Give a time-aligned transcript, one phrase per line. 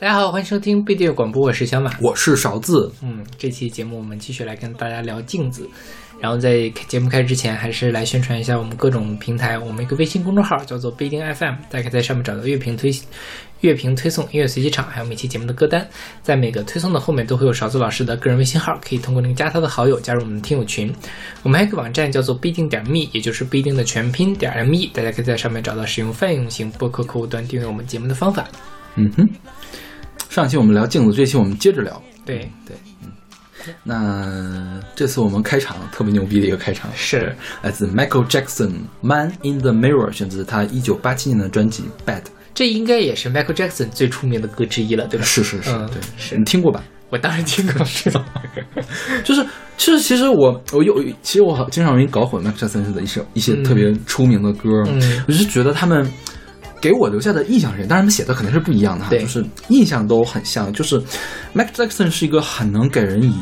[0.00, 2.90] 大家好，欢迎收听贝蒂尔广播，我是小马，我是勺子。
[3.02, 5.68] 嗯，这期节目我们继续来跟大家聊镜子。
[6.20, 9.58] 然后在节目开始之前，还是来宣传一下我们各种平台。
[9.58, 12.92] 我们一个微信公众号叫做不一定 FM，大家可以在上面找到乐评推
[13.60, 15.86] 乐评推送、音乐随机场，还有每期节目的歌单。
[16.22, 20.92] 在每个推送的后面都会有勺子老师的个人微信号，可以通过那个加他的好友加入我们的听友群。
[21.42, 28.46] 我们还有个网站叫做必定点 me，也就是必定的全拼点 me，大家可以在上面找到使用泛用型播客客户端订阅我们节目的方法。
[28.96, 29.28] 嗯哼，
[30.28, 32.00] 上期我们聊镜子，这期我们接着聊。
[32.24, 32.87] 对对，嗯。
[33.82, 38.68] 那这次我们开场特别牛逼的一个开场是来自 Michael Jackson
[39.00, 42.20] 《Man in the Mirror》，选自他一九八七年的专辑《Bad》。
[42.54, 45.24] 这应该也是 Michael Jackson 最出名的歌之一了，对吧？
[45.24, 46.82] 是是是，对，是你听过吧？
[47.10, 48.24] 我当然听过，是的。
[49.22, 54.68] 就是，其实，其实我我有，其实我好经常容易搞混 Michael Jackson 的一些一些特别出名的歌，
[55.26, 56.10] 我是觉得他们
[56.80, 60.72] 给我留下的印象是，当然他们写的肯定是不一样的哈，就是印象都很像。
[60.72, 61.00] 就是
[61.54, 63.34] Michael Jackson 是一个很能给人以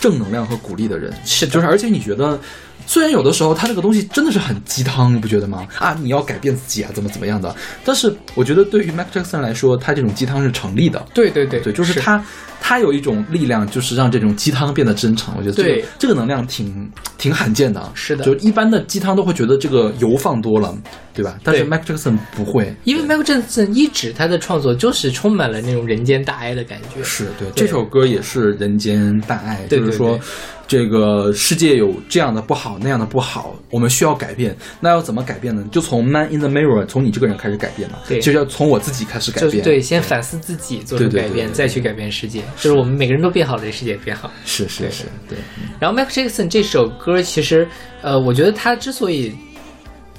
[0.00, 2.38] 正能量和鼓励的人，是，就是，而且你觉得。
[2.86, 5.66] 虽然有的时候他这个东西真的是很鸡汤，你不觉得吗？
[5.78, 7.54] 啊，你要改变自己啊，怎么怎么样的？
[7.84, 11.04] 但是我觉得对于 Michael Jackson 来说，他这种鸡汤是成立的。
[11.12, 12.24] 对对对对，就是他
[12.68, 15.34] 他有一种力量，就是让这种鸡汤变得真诚。
[15.38, 17.90] 我觉得这个这个能量挺挺罕见的。
[17.94, 20.76] 是的，就一般的鸡汤都会觉得这个油放多了，
[21.14, 21.38] 对吧？
[21.42, 27.02] 但是 Michael Jackson 不会，因为 Michael Jackson 一直他的创作就是充满了那种人间大爱的感觉。
[27.02, 30.20] 是对，这首歌也是人间大爱，就是说。
[30.68, 34.54] 这个世界有这样的不好，那样的不好，我们需要改变。
[34.80, 35.64] 那要怎么改变呢？
[35.72, 37.96] 就从 Man in the Mirror，从你这个人开始改变嘛。
[38.06, 39.64] 对，就要从我自己开始改变。
[39.64, 42.42] 对，先反思自己，做出改变，再去改变世界。
[42.58, 44.30] 就是我们每个人都变好了，这世界变好。
[44.44, 45.38] 是是是，对。
[45.80, 47.66] 然后 Michael Jackson 这首歌，其实，
[48.02, 49.34] 呃，我觉得他之所以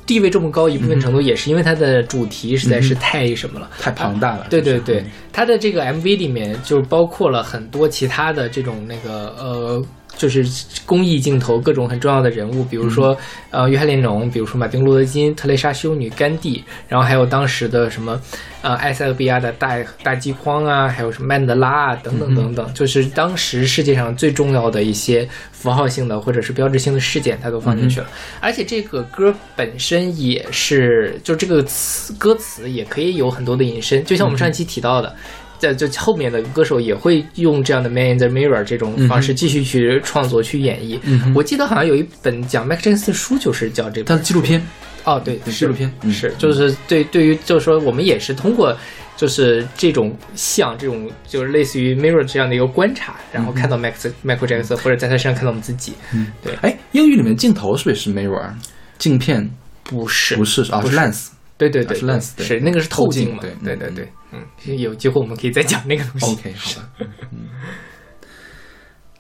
[0.08, 4.48] 地位这么高，一部分程度也是因为他的主题实在是太什么了，太庞大了。
[4.50, 9.86] 对对对，他的这个 MV 里面就包括了很多其他的这种那个呃。
[10.20, 10.46] 就是
[10.86, 13.18] 公益镜头，各种很重要的人物，比如说
[13.52, 18.22] 呃，约翰列侬，比如说马丁路德金、特蕾莎修女、甘地，然后还有当时的什么
[18.62, 28.08] 呃，埃塞俄比亚的大大饥荒啊，还有什么曼德拉啊，等等等等，就是当时世界上最重要的一些符号性的或者是标志性的事件，它都放进去了。
[28.42, 35.16] 而且这个歌本身也是，就这个词歌词也可以有很多的引申，就像我们上一期提到的。
[35.60, 41.00] 在就后面的歌手也会用这样的《Man in the Mirror》这种方式继续去创作、去演绎。
[41.36, 44.08] 我记得好像有一本讲 Michael Jackson 的书，就是叫这个。
[44.08, 44.66] 他的纪录片。
[45.06, 48.78] 哦，对，纪录片是，就是对对于就是说，我们也是通过
[49.16, 55.94] 就是这种像这种就是类似于 Mirror 这样的一个观察，然后看到 Michael Michael Jackson 或者在他身上看到我们自己。
[56.14, 56.54] 嗯，对。
[56.62, 58.52] 哎，英语里面镜头是不是是 Mirror？
[58.98, 59.50] 镜片
[59.84, 61.28] 不是，不是啊，是 Lens。
[61.60, 63.42] 对对对，是 Lens，是那个是透镜嘛？
[63.42, 64.12] 对对对对。
[64.32, 64.48] 嗯，
[64.78, 66.32] 有机会我们可以再讲那个东西。
[66.32, 66.90] OK，好吧。
[67.32, 67.50] 嗯，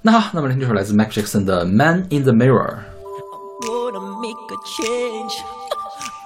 [0.02, 2.78] 那好，那么这首来自 Michael Jackson 的《Man in the Mirror》。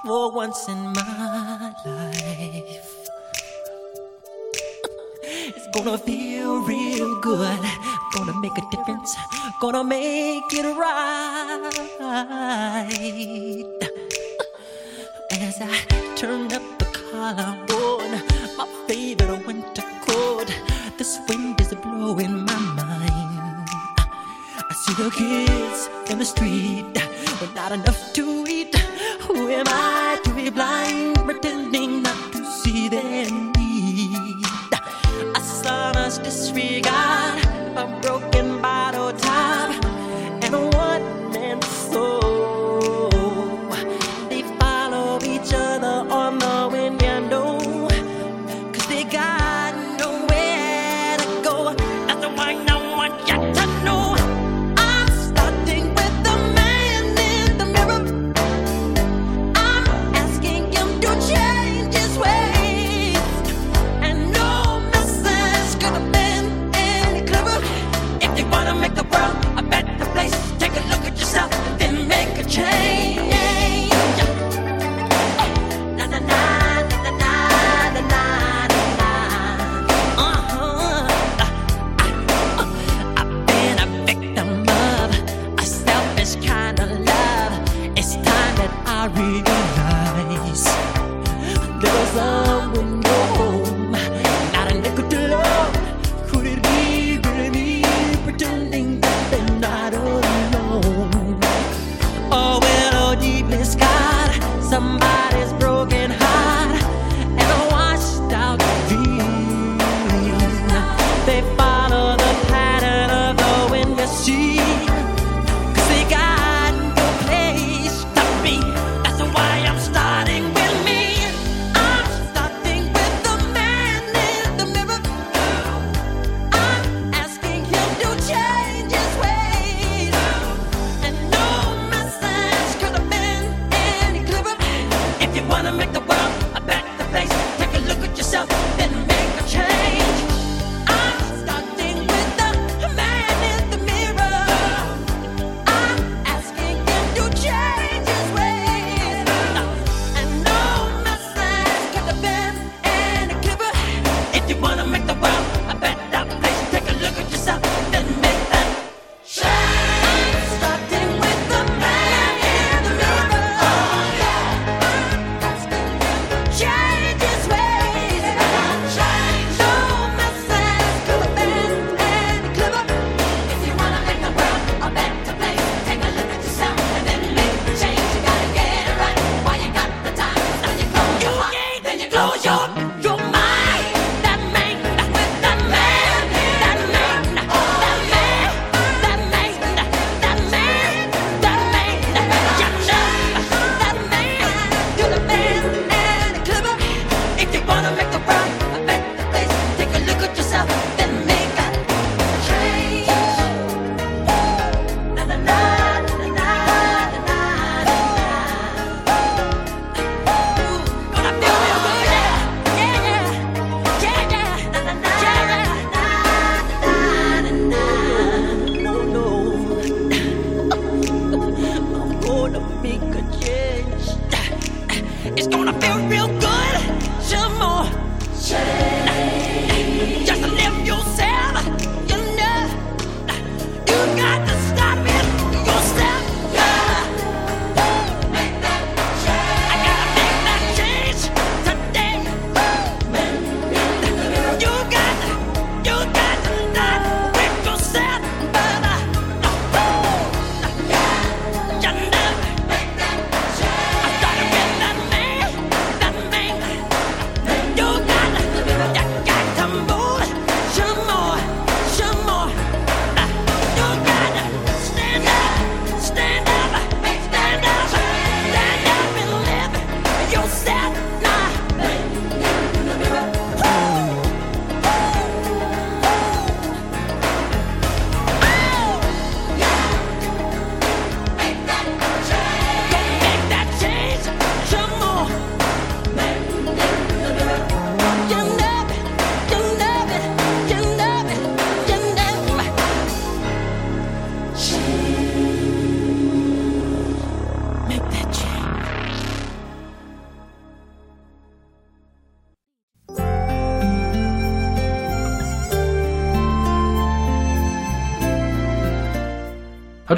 [0.06, 2.91] For once in my life,
[5.56, 7.59] it's gonna feel real good.
[8.13, 9.16] Gonna make a difference.
[9.62, 11.72] Gonna make it right.
[15.43, 15.75] As I
[16.15, 18.11] turn up the collar on
[18.55, 20.47] my favorite winter coat.
[20.97, 23.67] This wind is blowing my mind.
[24.57, 26.85] I see the kids in the street
[27.41, 28.73] with not enough to eat.
[29.27, 33.25] Who am I to be blind, pretending not to see their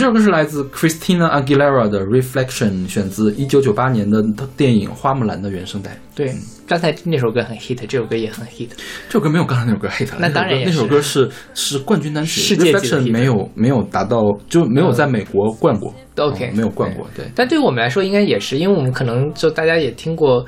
[0.05, 4.23] 首歌是来自 Christina Aguilera 的《Reflection》，选自一九九八年的
[4.55, 5.97] 电影《花木兰》的原声带。
[6.13, 6.31] 对，
[6.67, 8.69] 刚才那首歌很 hit，这首歌也很 hit。
[9.09, 15.91] 这首歌没有刚才那首歌 hit，那当然也那首歌是是冠军单曲世界级的 Reflection 没有没有达到，就没有在美国冠过。
[16.17, 17.07] OK，嗯没有冠过。
[17.15, 20.45] 对，但对于我们来说，应该也是，因为我们可能就大家也听过，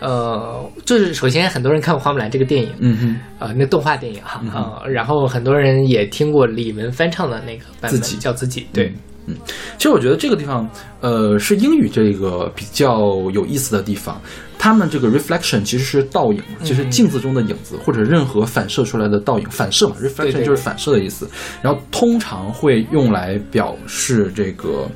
[0.00, 8.16] 呃，就是首先很多人看过《花木兰》这个电影，嗯哼，呃，那动画电影哈啊、然后很多人也听过李玟翻唱的那个版本，自己。
[8.18, 8.92] 叫自己，对，
[9.26, 9.34] 嗯。
[9.78, 10.68] 其实我觉得这个地方，
[11.00, 12.98] 呃，是英语这个比较
[13.32, 14.20] 有意思的地方。
[14.58, 21.28] 他们这个 reflection 其实是倒影，就是镜子中的影子，或者任何反射出来的倒影，反射嘛，reflection 就是反射的意思。
[21.62, 24.88] 然后通常会用来表示这个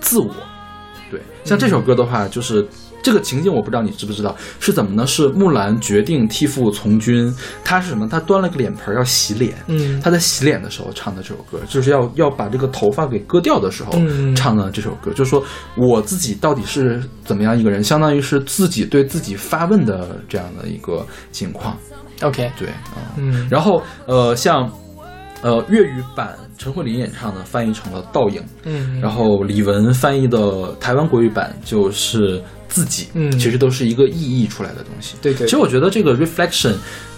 [0.00, 0.34] 自我。
[1.10, 2.66] 对，像这首歌的话，就是
[3.02, 5.06] 这个情景，我不知道你知不知道是怎么呢？
[5.06, 8.08] 是木兰决定替父从军，她是什么？
[8.08, 15.42] 她端了个脸盆儿要洗脸，嗯她在洗脸的时候唱的这首歌，就是要要把这个头发给割掉的时候嗯唱的这首歌，就是说
[15.76, 21.76] 我自己到底是怎么样一个人，相当于是自己对自己发问的这样的一个情况。
[22.22, 24.70] ，OK，对啊，嗯然后呃，像
[25.42, 32.40] 呃粤语版陈慧琳演唱的翻译成了倒影，嗯，然后李玟翻译的台湾国语版就是
[32.72, 33.30] 自己，嗯。
[33.38, 35.14] 其实都是一个意义出来的东西。
[35.22, 36.74] 对对，其实我觉得这个 reflection，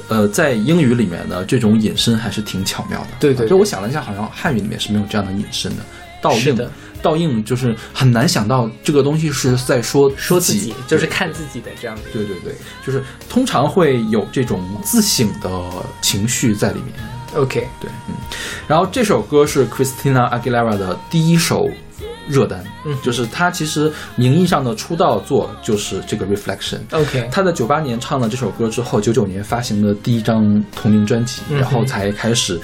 [0.08, 3.08] 呃，在英语里面呢，这种引申还是挺巧妙的。
[3.20, 5.82] 对对就我想了一下，好像汉语里面是没有这样的引申的。
[6.20, 6.70] 倒映
[7.02, 10.60] 倒映就是很难想到这个东西是在说说自己。
[10.60, 15.50] 己，就是看自己的这样的，对对对，就是通常会有这种自省的
[16.00, 16.94] 情绪在里面。
[17.34, 18.14] ，OK，对，嗯，
[18.66, 21.68] 然后这首歌是 Christina Aguilera 的第一首
[22.28, 26.78] 热单，嗯就是他其实名义上的出道作就是这个 Reflection。
[26.90, 32.60] OK，他在九八年唱了这首歌之后，九九年发行的第一张同名专辑，然后才开始。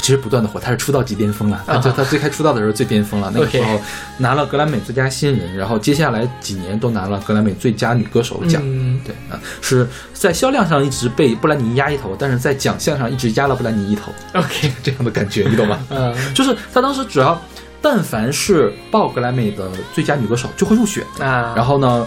[0.00, 1.64] 其实不断的火，他是出道即巅峰了。
[1.66, 3.78] 她啊就他最开出道的时候最巅峰了，那个时候
[4.16, 8.62] 拿了格莱美最佳新人，然后接下来几年都拿了格莱美最佳女歌手奖。
[8.64, 15.78] 嗯对啊，是在销量上一直被布兰妮压一头，但是在奖项上一直压了布兰妮一头，，OK， 这样的感觉，你懂吗？
[15.90, 17.38] 嗯就是他当时主要
[17.80, 22.06] 但凡是报格莱美的最佳女歌手就会入选，啊，然后呢，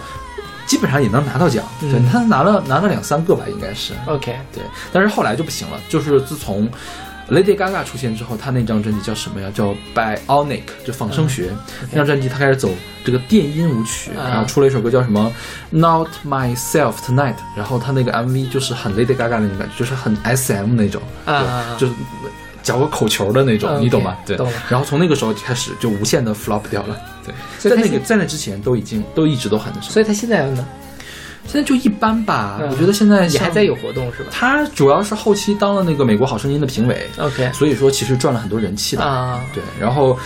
[0.66, 1.64] 基本上也能拿到奖。
[1.82, 4.62] 嗯对他拿了拿了两三个吧，应该是 OK，对，
[4.92, 6.70] 但是后来就不行了，就是自从。
[7.30, 9.48] Lady Gaga 出现之后，她那张专辑叫什么呀？
[9.54, 11.50] 叫 Bionic，就仿生学。
[11.90, 12.68] 那张专辑她开始走
[13.04, 15.32] 这个电音舞曲，啊然后出了一首歌叫什么
[15.70, 21.92] Not Myself Tonight，然后她那个 MV 就是很 Lady Gaga 那种感觉，就是很 SM 那种，啊对，就是
[22.62, 24.16] 嚼个口球的那种，啊你懂吗？
[24.24, 24.36] 对。
[24.68, 26.96] 然后从那个时候开始就无限的 flop 掉了。
[27.24, 27.34] 对，
[27.70, 30.66] 在那个在那之前都已经都一直都很所以他现在呢
[31.46, 32.58] 现在就一般吧。
[32.60, 39.02] 嗯我觉得现在像也还在有活动是吧他主要是后期当了那个美国好声音的评委，？OK，所以说其实赚了很多人气的。
[39.02, 40.18] 啊，对，然后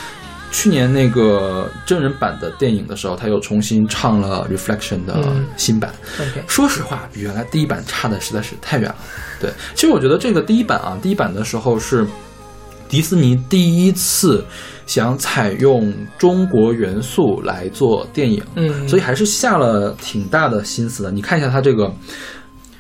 [0.51, 5.93] 去年那个真人版的电影的时候，他又重新唱了《Reflection》的嗯新版。
[6.19, 8.97] OK，说实话，比原来第一版差的实在是太远了。
[9.41, 12.07] 对，其实我觉得这个第一版啊，第一版的时候是
[12.89, 14.45] 迪士尼第一次
[14.87, 21.11] 想采用中国元素来做电影，嗯所以还是下了挺大的心思的。
[21.11, 21.93] 你看一下它这个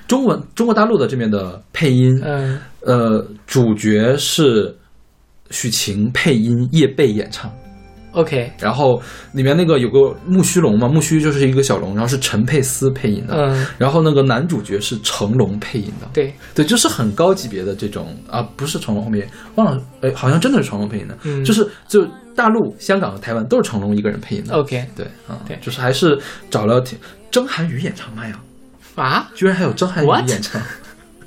[0.06, 4.76] 中文中国大陆的这边的配音，嗯呃，主角是
[5.50, 7.50] 许晴配音，叶蓓演唱。
[8.16, 9.00] ，OK，然后
[9.32, 13.35] 里面那个有个木须龙嘛，木须就是一个小龙，然后是陈佩斯配音的。
[13.37, 21.44] 嗯，然后那个男主角是成龙配音的，对，对，就是很高级别的这种啊，不是成龙后面忘了，哎，好像真的是成龙配音的，嗯。
[21.44, 24.54] 就是就大陆、香港和台湾都是成龙一个人配音的。
[24.54, 25.58] OK 对啊，对。
[25.62, 26.18] 就是还是
[26.50, 26.99] 找了挺
[27.30, 28.40] 张涵予演唱麦呀，
[28.96, 30.08] 啊，居然还有张涵予？
[30.28, 30.61] 演唱。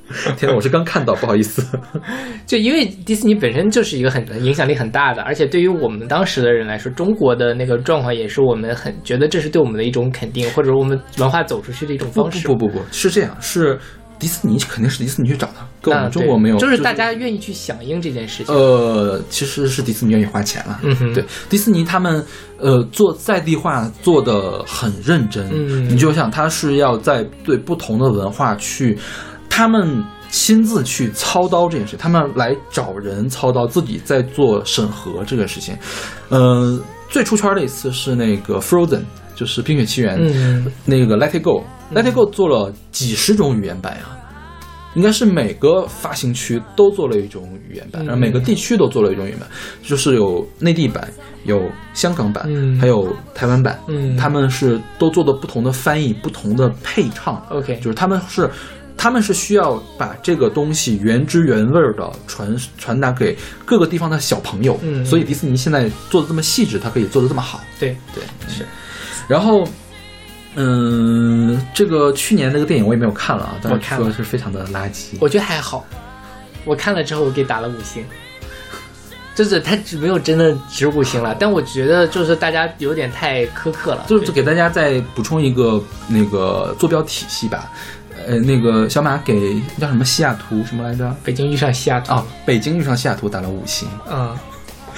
[0.38, 1.66] 天呐，我是刚看到，不好意思。
[2.46, 12.48] 就因为迪士尼本身就是一个很影响力很大的，而且对于我们当时的人来说，中国的那个状况也是我们很觉得这是对我们的一种肯定，或者我们文化走出去的一种方式。
[12.48, 13.80] 不不不不，是这样，是
[14.18, 18.54] 迪士尼肯定是迪士尼去找的，跟我啊们中国没有，就是大家愿意去响应这件事情。
[18.54, 20.80] 呃，其实是迪士尼愿意花钱了。
[20.84, 22.22] 嗯哼对，迪士尼他们
[22.58, 25.48] 呃做在地化做的很认真。
[25.54, 28.98] 嗯你就想他是要在对不同的文化去，
[29.60, 35.76] 他们亲自去操刀这件事，他们来找人操刀，自己在做审核这个事情。
[36.30, 39.02] 呃，最出圈的一次是那个 Frozen，
[39.36, 40.72] 就是《冰雪奇缘》嗯。
[40.86, 44.04] 那个 Let It Go，Let It Go 做了几十种语言版呀、
[44.96, 48.06] 应该是每个发行区都做了一种语言版，嗯。
[48.06, 49.50] 然后每个地区都做了一种语言版，
[49.84, 51.06] 就是有内地版、
[51.44, 51.60] 有
[51.94, 52.80] 香港版，嗯。
[52.80, 54.16] 还有台湾版，嗯。
[54.16, 58.50] 他们是都做的不同的翻译、不同的配唱，，OK，就是他们是
[59.02, 67.62] 他们是需要把这个东西原汁原味儿的传传达给各个地方的小朋友，嗯所以迪士尼现在做的这么细致，它可以做的这么好。
[67.80, 68.66] 对，对，是。
[69.26, 69.66] 然后，
[70.56, 75.16] 嗯，这个去年那个电影我也没有看了啊，但是我看了说是非常的垃圾。
[75.22, 75.86] 我觉得还好，
[76.66, 78.04] 我看了之后我给打了五星，
[79.34, 87.72] 就是他只没有真的值五星了，但我觉得就是大家有点太苛刻了，就是给大家再补充一个那个坐标体系吧。
[88.28, 91.16] 呃，那个小马给叫什么西雅图什么来着？
[91.24, 93.88] 北京遇上西雅图啊，北京遇上西雅图打了五星。
[94.10, 94.36] 嗯，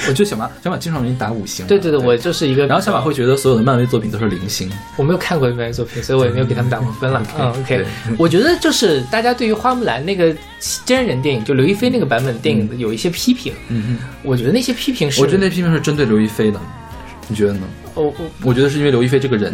[0.08, 1.66] 我觉得小马小马经常给你打五星。
[1.68, 4.72] 对对对，我就是一个，然后小马会觉得所有的漫威作品都是零星。
[4.98, 7.22] 我没有看过漫威作品，所以我也没有给他们打过分了。
[7.38, 7.86] 嗯，OK，对
[8.18, 10.36] 我觉得就是大家对于花木兰那个
[10.86, 16.60] 真人电影，就刘亦菲那个版本电影的有一些批评，嗯我觉得那些批评，是，我觉得那批评是针对刘亦菲的，
[17.28, 17.62] 你觉得呢？
[17.94, 18.14] 我我
[18.46, 19.54] 我觉得是因为刘亦菲这个人，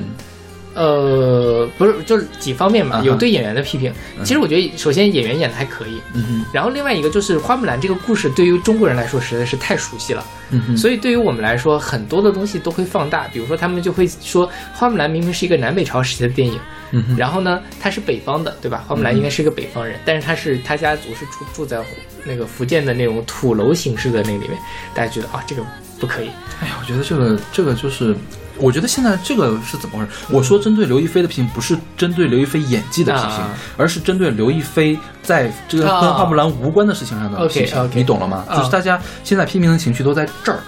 [0.77, 3.91] 呃不是就是几方面嘛，有对演员的批评。
[4.23, 16.59] 其实我觉得首先演员演的还可以，嗯，然后另外一个就是花木兰这个故事对于中国人来说实在是太熟悉了，嗯，所以对于我们来说很多的东西都会放大，比如说他们就会说花木兰明明是一个南北朝时期的电影，
[16.91, 18.83] 嗯，然后呢，他是北方的，对吧？
[18.87, 21.79] 花木兰应该是一个北方人，但是他是他家族是住住在
[22.23, 24.51] 那个福建的那种土楼形式的那里面，
[24.93, 25.63] 大家觉得啊，这个
[25.99, 26.29] 不可以。
[26.61, 28.15] 哎呀，我觉得这个这个就是，
[28.59, 30.11] 我觉得现在这个是怎么回事？
[30.29, 37.89] 我说针对刘亦菲的批评，不是针对刘亦菲演技的批评，啊而是针对刘亦菲在这个啊跟花木兰无关的事情上的批评。
[37.93, 38.43] 你懂了吗？
[38.47, 40.59] 啊就是大家现在批评的情绪都在这儿。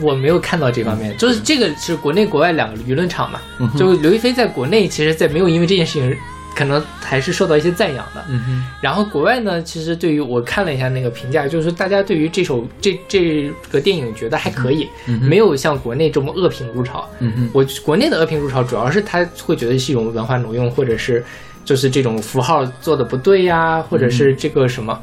[0.00, 3.38] 我没有看到这方面，就是这个是国内国外两个舆论场嘛。
[3.78, 6.16] 就刘亦菲在国内，其实，在没有因为这件事情，
[6.54, 8.24] 可能还是受到一些赞扬的。
[8.28, 17.08] 嗯哼，然后国外呢，其实对于我看了一下那个评价，就是大家对于这首这这个电影觉得还可以，嗯没有像国内这么恶评如潮。
[17.18, 21.24] 嗯哼，我国内的恶评如潮，主要是他会觉得是一种文化挪用，或者是
[21.64, 25.00] 就是这种符号做的不对呀，或者是这个什么。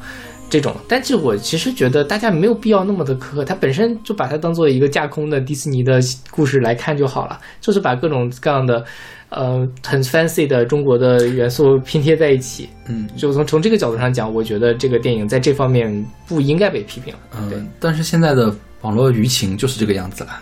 [0.52, 5.98] 这种，但是我其实觉得大家没有必要那么的苛刻，它本身就把它当做一个架空的迪士尼的
[6.30, 8.84] 故事来看就好了，就是把各种各样的，
[9.30, 12.68] 呃，很 fancy 的中国的元素拼贴在一起。
[12.86, 13.08] 嗯。
[13.16, 15.90] 就从从这个角度上讲，我觉得这个电影在这方面
[16.28, 20.38] 不应该被批评嗯，但是现在的网络舆情就是这个样子了。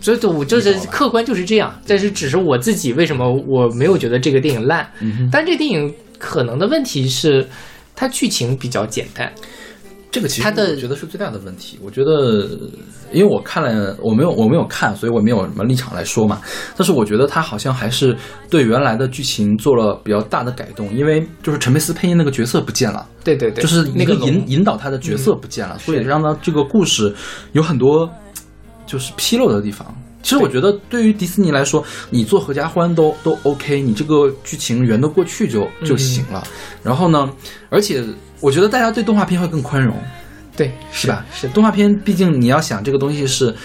[0.00, 7.46] 所以我就是客观就是这样，但是只是我自己为什么我没有觉得这个电影烂，嗯哼，但这电影可能的问题是，
[7.98, 9.32] 它剧情比较简单。
[10.10, 11.78] 这个其实它的我觉得是最大的问题。
[11.82, 12.48] 我觉得，
[13.12, 16.40] 因为我看了，我没有我没有看，所以我没有什么立场来说嘛。
[16.76, 18.16] 但是我觉得他好像还是
[18.48, 27.14] 对原来的剧情做了比较大的改动，因为就是陈佩斯配音那个角色不见了，对对对，就是那个引引导他的角色不见了，所以让他这个故事
[27.52, 28.08] 有很多
[28.86, 29.94] 就是纰漏的地方。
[30.28, 36.46] 其实我觉得，对于迪士尼来说，你做合家欢都都 OK，你这个剧情圆得过去就就行了。
[36.82, 37.32] 然后呢，
[37.70, 38.04] 而且
[38.38, 39.96] 我觉得大家对动画片会更宽容，
[40.54, 41.24] 对是吧？
[41.32, 43.56] 是的，动画片毕竟你要想这个东西是，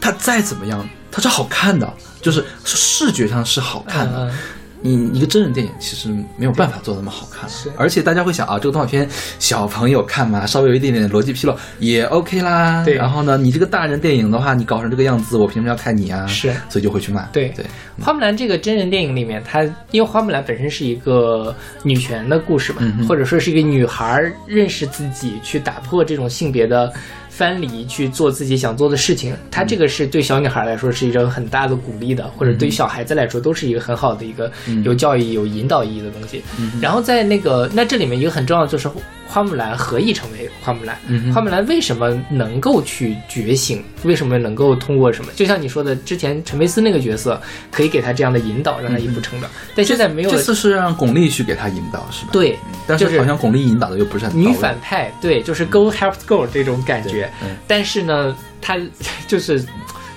[0.00, 1.92] 它再怎么样，它是好看的，
[2.22, 4.24] 就是是视觉上是好看的。
[4.24, 4.38] 嗯嗯
[4.80, 12.84] 你一个真人电影其实没有办法做那么好看是，而且大家会想啊，这个动画片小朋友看嘛，稍微有一点点逻辑纰漏也 OK 啦。
[12.84, 16.26] 对然后呢，你这个大人电影的话，你搞成这个样子，我凭什么要看你啊？
[16.26, 17.22] 是所以就会去骂。
[17.32, 17.64] 对对，
[18.00, 26.92] 花木兰这个真人电影里面，它因为花木兰本身是一个女权的故事嘛，嗯或者说是一个女孩认识自己，去打破这种性别的
[27.36, 29.36] 藩篱，去做自己想做的事情。
[29.50, 34.50] 它这个是对小女孩来说是一种很大的鼓励的，或者对于小孩子来说都是一个很好的一个
[34.82, 36.42] 有教育、有引导意义的东西。
[36.80, 38.88] 然后在那个那这里面一个很重要的就是
[39.26, 40.96] 花木兰何以成为花木兰？
[41.08, 43.84] 嗯花木兰为什么能够去觉醒？
[44.04, 45.30] 为什么能够通过什么？
[45.36, 47.38] 就像你说的，之前陈佩斯那个角色
[47.70, 50.30] 可以给他这样的引导，让他一步成长，但现在没有。
[50.30, 52.30] 这次是让巩俐去给他引导，是吧？
[52.32, 57.25] 对嗯，但是是好像巩俐引导的又不是很女反派，对，就是 go help go 这种感觉。
[57.42, 58.78] 嗯但是呢，他
[59.26, 59.64] 就是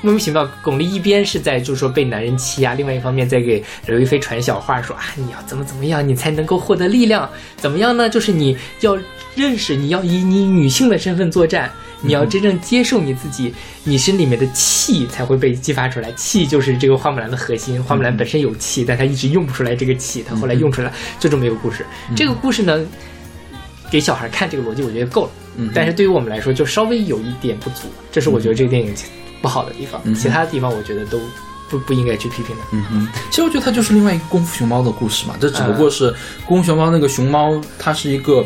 [0.01, 7.29] 莫名其妙，巩俐一边是在就是说被男人欺压，另外一方面在给刘亦菲传小话，说啊你要怎么怎么样，你才能够获得力量？
[7.57, 8.09] 怎么样呢？
[8.09, 8.97] 就是你要
[9.35, 11.71] 认识，你要以你女性的身份作战。
[12.01, 16.09] 你要真正接受你自己，你身里面的气才会被激发出来。
[16.13, 17.83] 气就是这个花木兰的核心。
[17.83, 21.85] 花木兰本身有气，但她一直用不出来这个气，她后来用出来，就这么一个故事。
[22.15, 22.79] 这个故事呢，
[23.91, 25.31] 给小孩看这个逻辑，我觉得够了。
[25.59, 28.93] 嗯但是对于我们来说，就稍微有一点不足，这是我觉得这个电影
[29.41, 30.01] 不好的地方。
[30.05, 31.19] 嗯其他的地方我觉得都
[31.69, 32.63] 不不应该去批评的。
[32.71, 36.13] 嗯哼，其实我觉得它就是另外一个功夫熊猫的故事嘛，这只不过是
[36.45, 38.43] 功夫熊猫那个熊猫，它是一个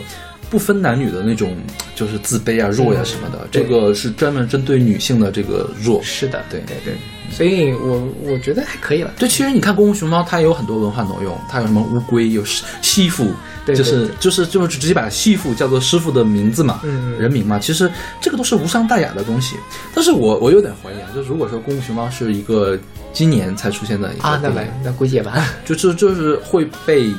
[0.54, 1.58] 不分男女的那种，
[1.96, 3.40] 就是自卑啊、弱呀、什么的。
[3.40, 6.00] 嗯这个是专门针对女性的这个弱。
[6.04, 6.94] 是的，对对对，
[7.32, 9.12] 所以我我觉得还可以了。
[9.18, 13.32] 对，其实你看《功夫熊猫》，它也有很多文化挪用，它有什么乌龟，有师媳妇，
[13.66, 17.58] 对对就是就是就是直接把媳妇叫做师傅的名字嘛，嗯人名嘛。
[17.58, 19.56] 其实这个都是无伤大雅的东西。
[19.96, 22.78] 但是我我有点怀疑啊，就是如果说《功夫熊猫》是一个
[23.12, 24.40] 今年才出现的一个啊，
[24.84, 25.44] 那估计也完。
[25.66, 27.12] 就是就是会被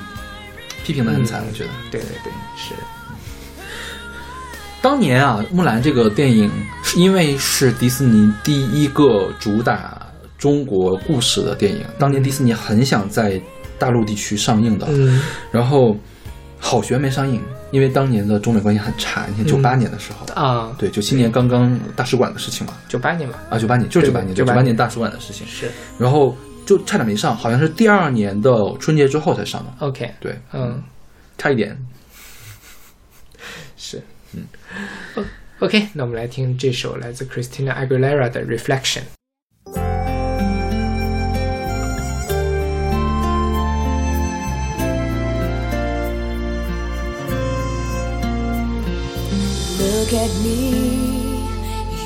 [0.84, 1.70] 批评的很惨，嗯我觉得。
[1.90, 2.74] 对对对，是。
[4.84, 6.50] 当年啊，木兰这个电影
[6.82, 13.40] 是因为是迪士尼第一个主打中国故事的电影，当年迪士尼很想在
[13.78, 15.22] 大陆地区上映的，嗯。
[15.50, 15.96] 然后
[16.58, 19.24] 好悬没上映，因为当年的中美关系很差。
[19.26, 25.70] 你看九八年的时候，啊，对，九七年刚刚大使馆的事情嘛，九八年吧，啊，九八年就是九八年，对98九八年大使馆的事情，是。
[25.98, 30.82] 然后就差点没上，好像是第二年的春节之后才上的，OK，对，嗯，
[31.38, 31.74] 差一点。
[34.33, 34.37] 是，
[35.15, 35.25] 嗯，
[35.59, 39.01] OK，那我们来听这首来自 Christina Aguilera 的《Reflection》。
[49.79, 50.99] Look at me.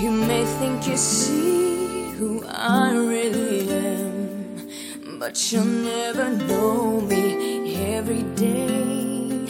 [0.01, 8.23] You may think you see who I really am, but you'll never know me every
[8.35, 9.45] day.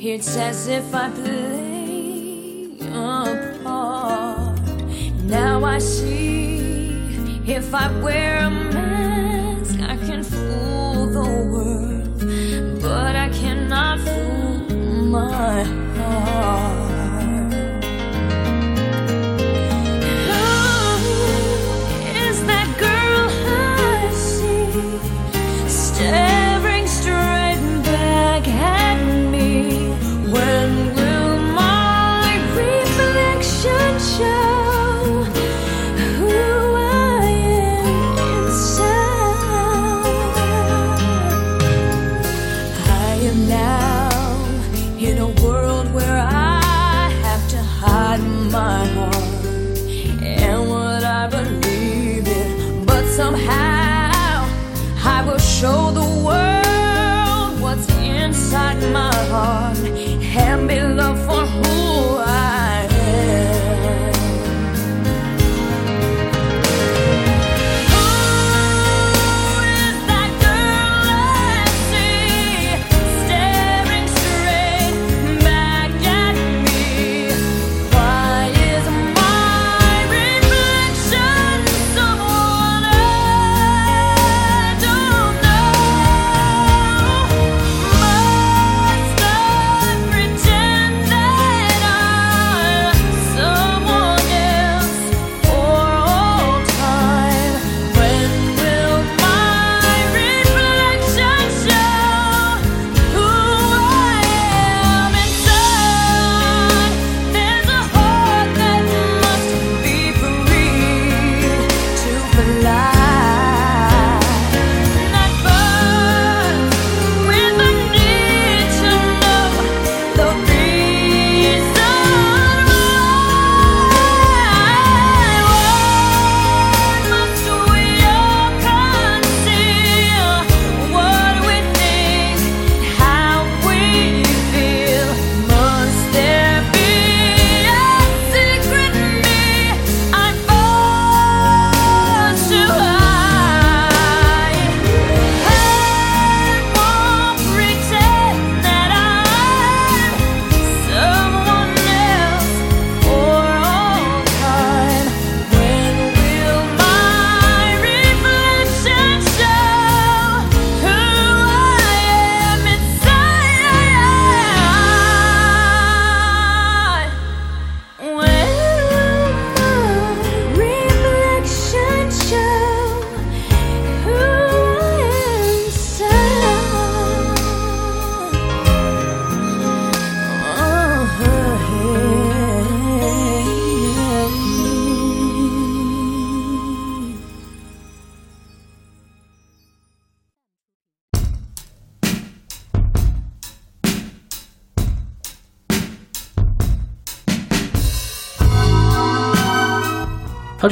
[0.00, 1.81] It's as if I play
[2.93, 4.59] a part.
[5.23, 6.93] Now I see
[7.45, 15.63] if I wear a mask, I can fool the world, but I cannot fool my
[15.63, 16.82] heart.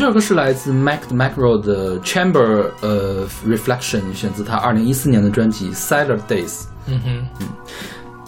[0.01, 6.49] 这首歌是来自 Mac Macro 的 Chamber of Reflection，选自他二零一四年的专辑《Silent Days》。
[6.87, 7.47] 嗯哼，嗯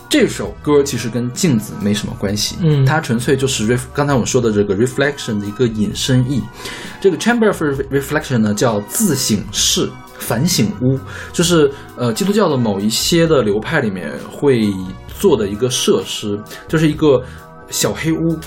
[0.08, 6.44] 这首歌其实跟镜子没什么关系，嗯它纯粹就是 ref 刚才我们说的这个 reflection 的一个引申义。
[7.02, 7.60] 这个 chamber of
[7.92, 11.00] reflection 呢叫自省室、反省屋，
[11.32, 14.72] 就是呃基督教的某一些的流派里面会
[15.18, 17.20] 做的一个设施，就是一个
[17.72, 18.38] 小黑屋。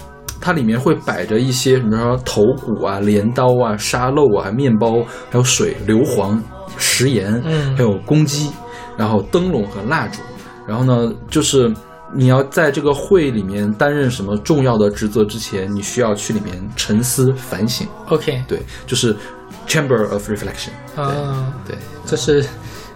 [0.46, 6.40] 它里面会摆着一些什么说头骨啊、镰刀啊、沙漏啊、面包，还有水、硫磺、
[6.78, 8.52] 食盐，嗯还有公鸡，
[8.96, 10.20] 然后灯笼和蜡烛。
[10.64, 11.74] 然后呢，就是
[12.14, 17.84] 你要在这个会里面担任什么重要的职责之前，你需要去里面沉思反省。
[18.08, 19.16] OK，对，就是
[19.66, 20.70] chamber of reflection。
[20.94, 22.46] 啊，对，这是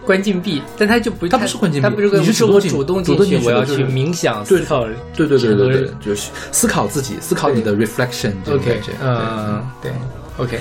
[0.05, 4.87] 关禁闭，但他就不，他不是关禁闭他不是个你是是我主动进去，我要去冥想对思考。
[5.15, 8.93] 对对对对对对，就是思考自己，思考你的 reflection 这种 OK，感觉。
[8.93, 9.93] 对嗯，对
[10.39, 10.59] ，OK，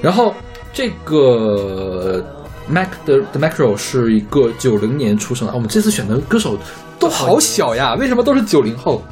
[0.00, 0.34] 然后
[0.72, 2.24] 这个
[2.68, 6.58] Mac 的 The Macro 是一个九零年出生的，啊我们这次选的歌手
[6.98, 9.02] 都好小呀，为什么都是九零后？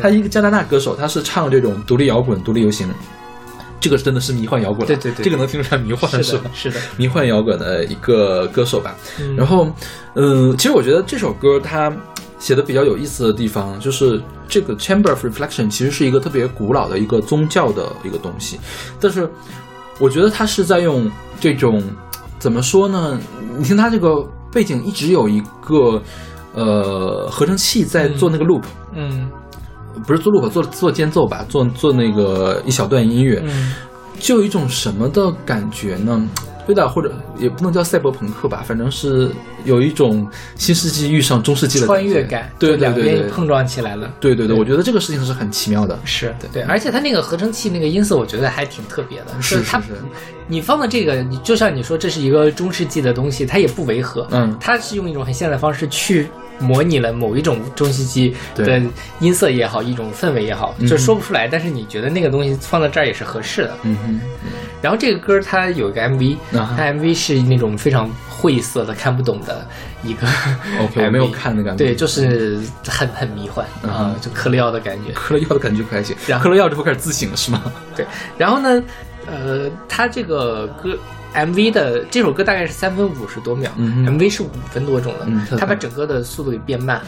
[0.00, 2.88] 他一个加拿大歌手，他是唱这种独立摇滚、独立流行，
[3.80, 6.50] 这个真的是迷幻摇滚，对对对这个能听出来迷幻是是吧的，？
[6.52, 8.94] 是的，迷幻摇滚的一个歌手吧。
[9.18, 9.34] 嗯。
[9.34, 9.66] 然后，
[10.14, 11.90] 嗯、其实我觉得这首歌它
[12.38, 18.58] 写的比较有意思的地方，就是这个 Chamber of Reflection 其实是一个特别古老的一个宗教的一个东西，
[19.00, 19.28] 但是
[19.98, 21.82] 我觉得它是在用这种
[22.38, 23.18] 怎么说呢？
[23.56, 26.02] 你听它这个背景一直有一个
[26.54, 28.62] 呃合成器在做那个 loop，、
[28.94, 29.30] 嗯
[30.06, 33.74] 不是做 loop，做做间奏吧，做做那个一小段音乐，嗯
[34.18, 36.28] 就有一种什么的感觉呢？
[36.68, 39.28] 有点或者也不能叫赛博朋克吧，反正是
[39.64, 40.24] 有一种
[40.54, 44.08] 新世纪遇上中世纪的穿越感，对两对对对，边碰撞起来了。
[44.20, 45.98] 对对对，对我觉得这个事情是很奇妙的。
[46.04, 49.26] 是对对，而且它那个合成器那个音色，我觉得还挺特别的。
[49.40, 49.82] 是它，
[50.46, 54.28] 你放的这个，你就像你说，这是一个中世纪的东西，它也不违和。
[54.30, 56.28] 嗯它是用一种很现代的方式去
[56.60, 58.80] 模拟了某一种中西机的
[59.18, 61.48] 音色也好，一种氛围也好，嗯就说不出来。
[61.48, 63.76] 但是你觉得那个东西放到这儿也是合适的。
[63.82, 64.20] 嗯哼，
[64.82, 69.66] 然后这个歌它有一个 MV，它 MV 是那种非常晦涩的、看不懂的
[70.04, 70.26] 一个
[70.82, 75.12] OK，我没有看那个 MV 对，就是很很迷幻嗯啊，就嗑了药的感觉。
[75.12, 77.62] 嗑了药的感觉可还行，然后嗑了药之后开始自省了是吗？
[77.96, 78.06] 对，
[78.38, 78.82] 然后呢，
[79.26, 80.96] 呃，它这个歌
[81.34, 87.00] MV 的这首歌大概是三分五十多秒、嗯 m v 是五分多钟的，嗯特快它把整个的速度给变慢，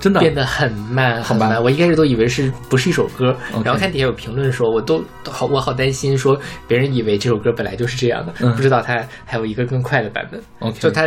[0.00, 0.20] 真的？
[0.20, 1.46] 变得很慢好吧。
[1.46, 1.62] 很慢。
[1.62, 8.54] 我一开始都以为是不是一首歌然后看底下有评论说，我都都好，我好担心说别人以为这首歌本来就是这样的，嗯。
[8.54, 10.72] 不知道它还有一个更快的版本。
[10.74, 11.06] 就它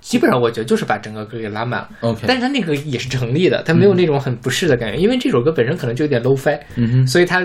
[0.00, 1.88] 基本上我觉得就是把整个歌给拉满了。
[2.00, 7.40] OK 但是它那个也是成立的，它没有那种很不适的感觉，因为这首歌本身可能就有点 low fi，嗯哼，所以它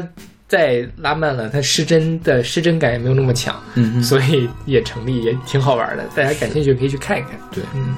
[0.47, 6.03] 再拉慢了，它失真的失真感也没有那么强，嗯哼，所以也成立，也挺好玩的。
[6.15, 7.31] 大家感兴趣可以去看一看。
[7.51, 7.93] 对，嗯，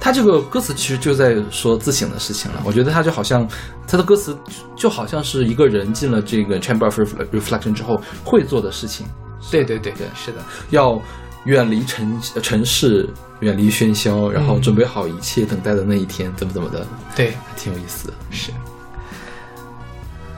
[0.00, 2.60] 他这个歌词其实就在说自省的事情了。
[2.64, 3.48] 我觉得他就好像
[3.86, 4.36] 他的歌词
[4.76, 9.06] 就好像是一个人进了这个 chamber of refle- reflection 之后会做的事情，
[9.50, 10.38] 对对对对，是的，
[10.70, 11.00] 要
[11.44, 18.14] 远离城呃城市，远离喧嚣，然后嗯准备好一切，等待的那一天，怎么怎么的，对，还挺有意思的。
[18.32, 18.50] 是。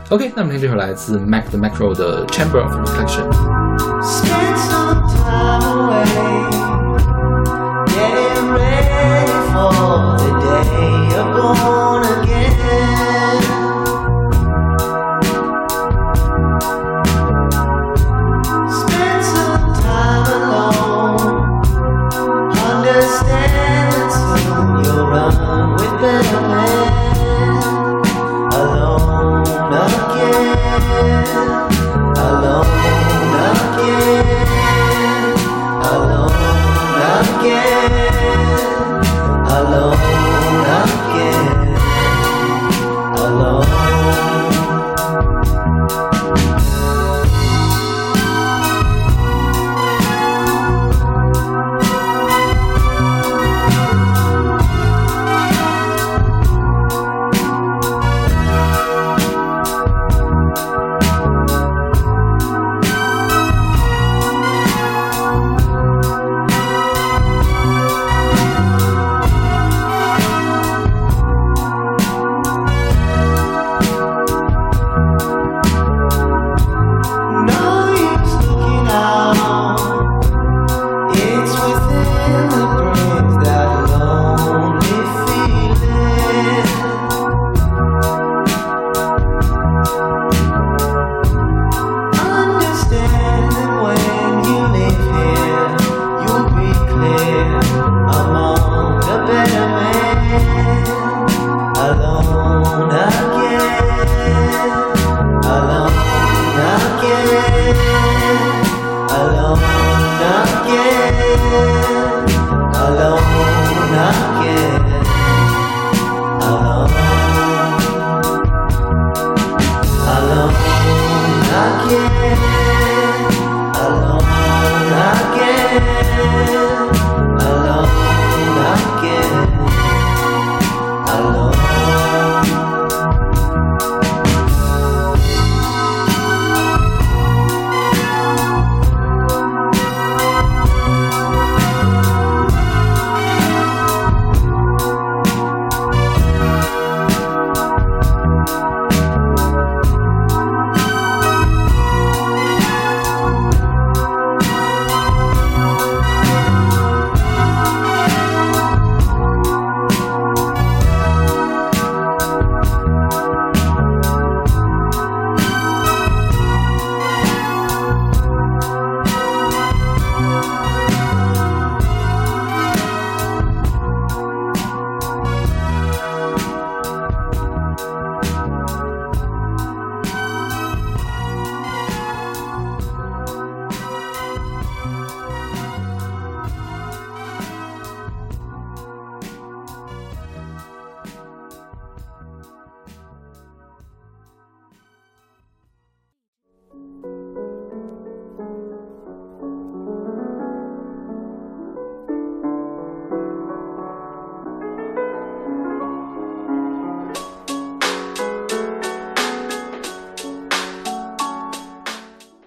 [0.10, 4.75] OK，那我们听这首来自 Mac the Macro 的 Chamber of Reflection。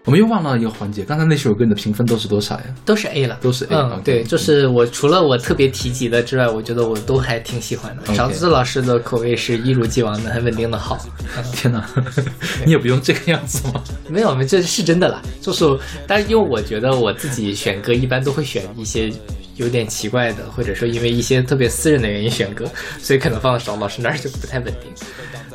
[0.10, 2.64] 我们又忘了一个环节，刚才那首歌你的评分都是多少呀？
[2.84, 8.16] 都是 A 了，都是 A，嗯对，就是我除了我特别提及的之外，我觉得我都还挺喜欢的。
[8.16, 10.98] 勺子老师的口味是一如既往的很稳定的好，
[11.54, 11.88] 天哪，
[12.66, 13.84] 你也不用这个样子吗？
[14.10, 15.22] 没有，没有这是真的啦。
[15.44, 15.64] 就是，
[16.08, 19.14] 但是因为我觉得我自己选歌一般都会选一些
[19.58, 22.66] 有点奇怪的，或者说因为一些特别私人的原因选歌，
[23.00, 24.92] 所以可能放到勺老师那儿就不太稳定。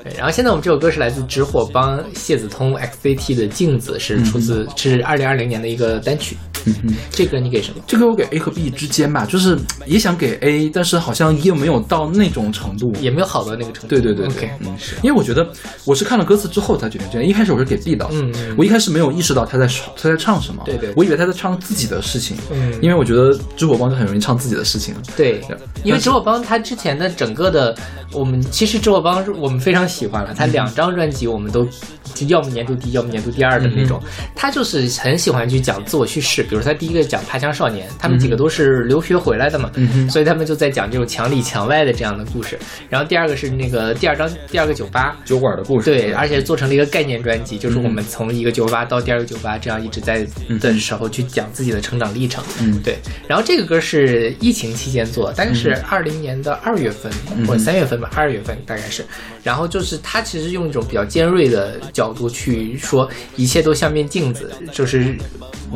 [0.04, 6.36] 对，然后现在我们这首歌是来自直火帮谢子通 XCT 的《镜子》，是出自是二零二零年的一个单曲。
[6.66, 6.94] 嗯哼。
[7.10, 7.82] 这个你给什么？
[7.86, 12.92] 这个我给 A 和 B 之间吧，就是也想给 A，但是好像又没有到那种程度。
[13.00, 13.88] 也没有好到那个程度。
[13.88, 15.48] 对对对对 OK，嗯，因为我觉得
[15.84, 27.76] 我是看了歌词之后才决定这样，一开始我是给 B 的，嗯嗯我一开始没有意识到他在说他在唱什么，对对我以为他在唱自己的事情，嗯因为我觉得支火帮就很容易唱自己的事情，对对，因为但是直火帮他之前的整个的，
[28.12, 31.66] 我们其实直火帮是我们非常喜欢了，他两张专辑我们都
[32.14, 34.00] 就要么年度第一，要么年度第二的那种。
[34.34, 39.72] 他就是很喜欢去讲自我叙事，比如他第一个讲爬墙少年，他们几个都是留学回来的嘛，
[40.08, 42.56] 所以他们就在讲这种墙里墙外的这样的故事。
[42.88, 50.24] 然后第二个是那个第二张第二个酒吧，酒馆的故事，对，而且做成了一个概念专辑，就是我们从一个酒吧到第二个酒吧，这样一直在
[50.60, 52.44] 的时候去讲自己的成长历程。
[52.60, 52.98] 嗯对。
[53.26, 57.10] 然后这个歌是疫情期间做，大概是二零年的二月份
[57.48, 59.04] 或者三月份吧，二月份大概是。
[59.42, 65.14] 然后就是他其实用一种比较尖锐的角度去说，一切都像面镜子，就是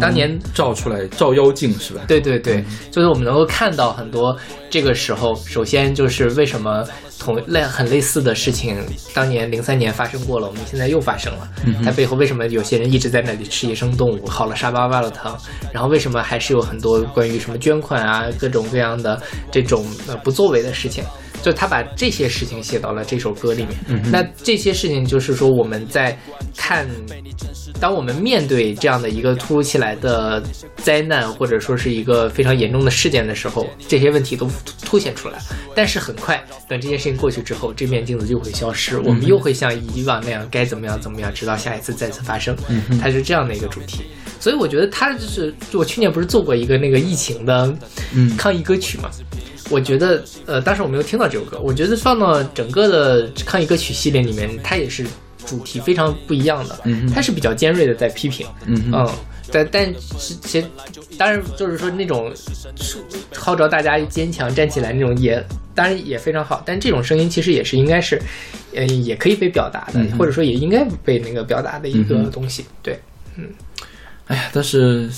[0.00, 0.38] 当年
[0.68, 2.02] 照出来照妖镜是吧？
[2.06, 4.36] 对对对，就是我们能够看到很多
[4.68, 6.84] 这个时候，首先就是为什么
[7.18, 8.78] 同类很类似的事情，
[9.12, 11.48] 当年零三年发生过了，我们现在又发生了。
[11.84, 15.36] 它背后为什么有些人一直在那里吃野生动物，好了沙巴巴了汤，
[15.72, 21.04] 然后为什么还是有很多关于什么捐款啊，各种各样的这种呃不作为的事情。
[21.40, 24.02] 就他把这些事情写到了这首歌里面。
[24.10, 26.18] 那这些事情就是说我们在
[26.56, 26.84] 看，
[27.80, 30.42] 当我们面对这样的一个突如其来的
[30.78, 34.50] 灾难，或者说是一个非常严重的事件的时候，这些问题都
[34.84, 35.38] 凸显出来。
[35.76, 42.56] 但是很快，等这件事情过去之后，这面镜子就会消失，我们又会像以往那样该怎么样怎么样，直到下一次再次发生。
[43.00, 44.04] 它是这样的一个主题。
[44.40, 47.74] 所以我觉得它就是，我去年不是做过一个那个疫情的
[48.14, 49.10] 嗯抗疫歌曲嘛？
[49.68, 55.04] 我觉得，呃，当时我没有听到这首歌，我觉得放到整个的抗疫歌曲系列里面，它也是
[55.44, 56.80] 主题非常不一样的。
[56.84, 59.10] 嗯它是比较尖锐的在批评，嗯嗯，
[59.52, 59.84] 但但
[60.18, 60.66] 是其实
[61.18, 62.32] 当然就是说那种
[63.34, 65.44] 号召大家坚强站起来那种也
[65.78, 68.20] 当然也非常好，但这种声音其实也是应该是，
[68.74, 72.64] 呃，也可以被表达的，嗯或者说也应该被那个表达的一个东西。
[72.82, 72.98] 对，
[73.36, 73.44] 嗯
[74.26, 75.08] 哎呀，但是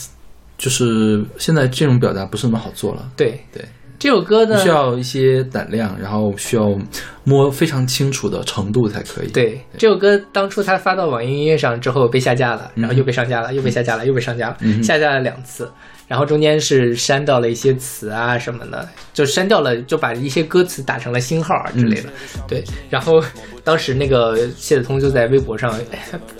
[0.58, 3.10] 就是现在这种表达不是那么好做了。
[3.16, 3.64] 对，对，
[3.98, 6.78] 这首歌呢需要一些胆量，然后需要
[7.24, 15.70] 摸非常清楚的程度才可以。，对，这首歌当初它发到网易音乐上之后被下架了，然后又被上架了，又被下架了，又被上架了，嗯下架了两次。
[16.10, 22.08] 然后中间是删掉了一些词啊什么的，就删掉了，就把一些歌词打成了星号啊之类的。
[22.36, 23.22] 嗯对，然后
[23.62, 25.72] 当时那个谢子通就在微博上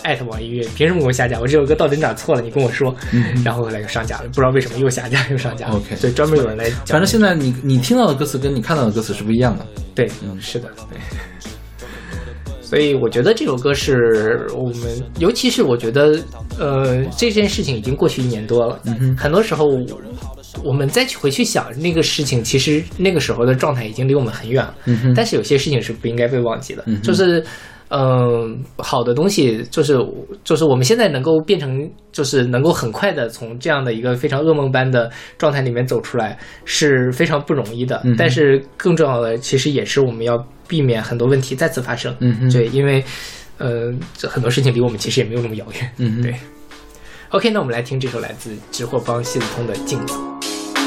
[0.02, 1.38] 艾特网易云，凭什么给我下架？
[1.38, 2.42] 我这首歌到底哪错了？
[2.42, 2.92] 你跟我说。
[3.44, 6.86] 然后后来又上架了，不知道为什么又下架又上架 OK 对，专门有人来讲。
[6.86, 9.64] 反正现在你你听到的歌词跟你看到的歌词是不一样的。
[9.94, 10.98] 对，嗯是的，对。
[12.70, 16.16] 所以我觉得这首歌是我们，尤其是我觉得，
[16.56, 19.66] 呃，这件事情已经过去一年多了，嗯很多时候
[20.62, 24.72] 我们再去回去想那个事情，其实那个时候的状态已经离我们很远了。
[24.84, 27.44] 嗯但是有些事情是不应该被忘记的，嗯就是。
[27.92, 29.98] 嗯，好的东西就是
[30.44, 38.00] 就是我们现在能够变成，就是能够很快的从这样的一个非常噩梦般的状态里面走出来，是非常不容易的。
[38.04, 40.38] 嗯但是更重要的，其实也是我们要
[40.70, 42.16] 避免很多问题再次发生。
[42.20, 43.04] 嗯哼对，因为
[43.58, 45.90] 呃，这很多事情离我们其实也没有那么遥远。
[45.96, 46.36] 嗯哼对。
[47.30, 50.14] OK，那我们来听这首来自直货帮谢子通的《镜子》。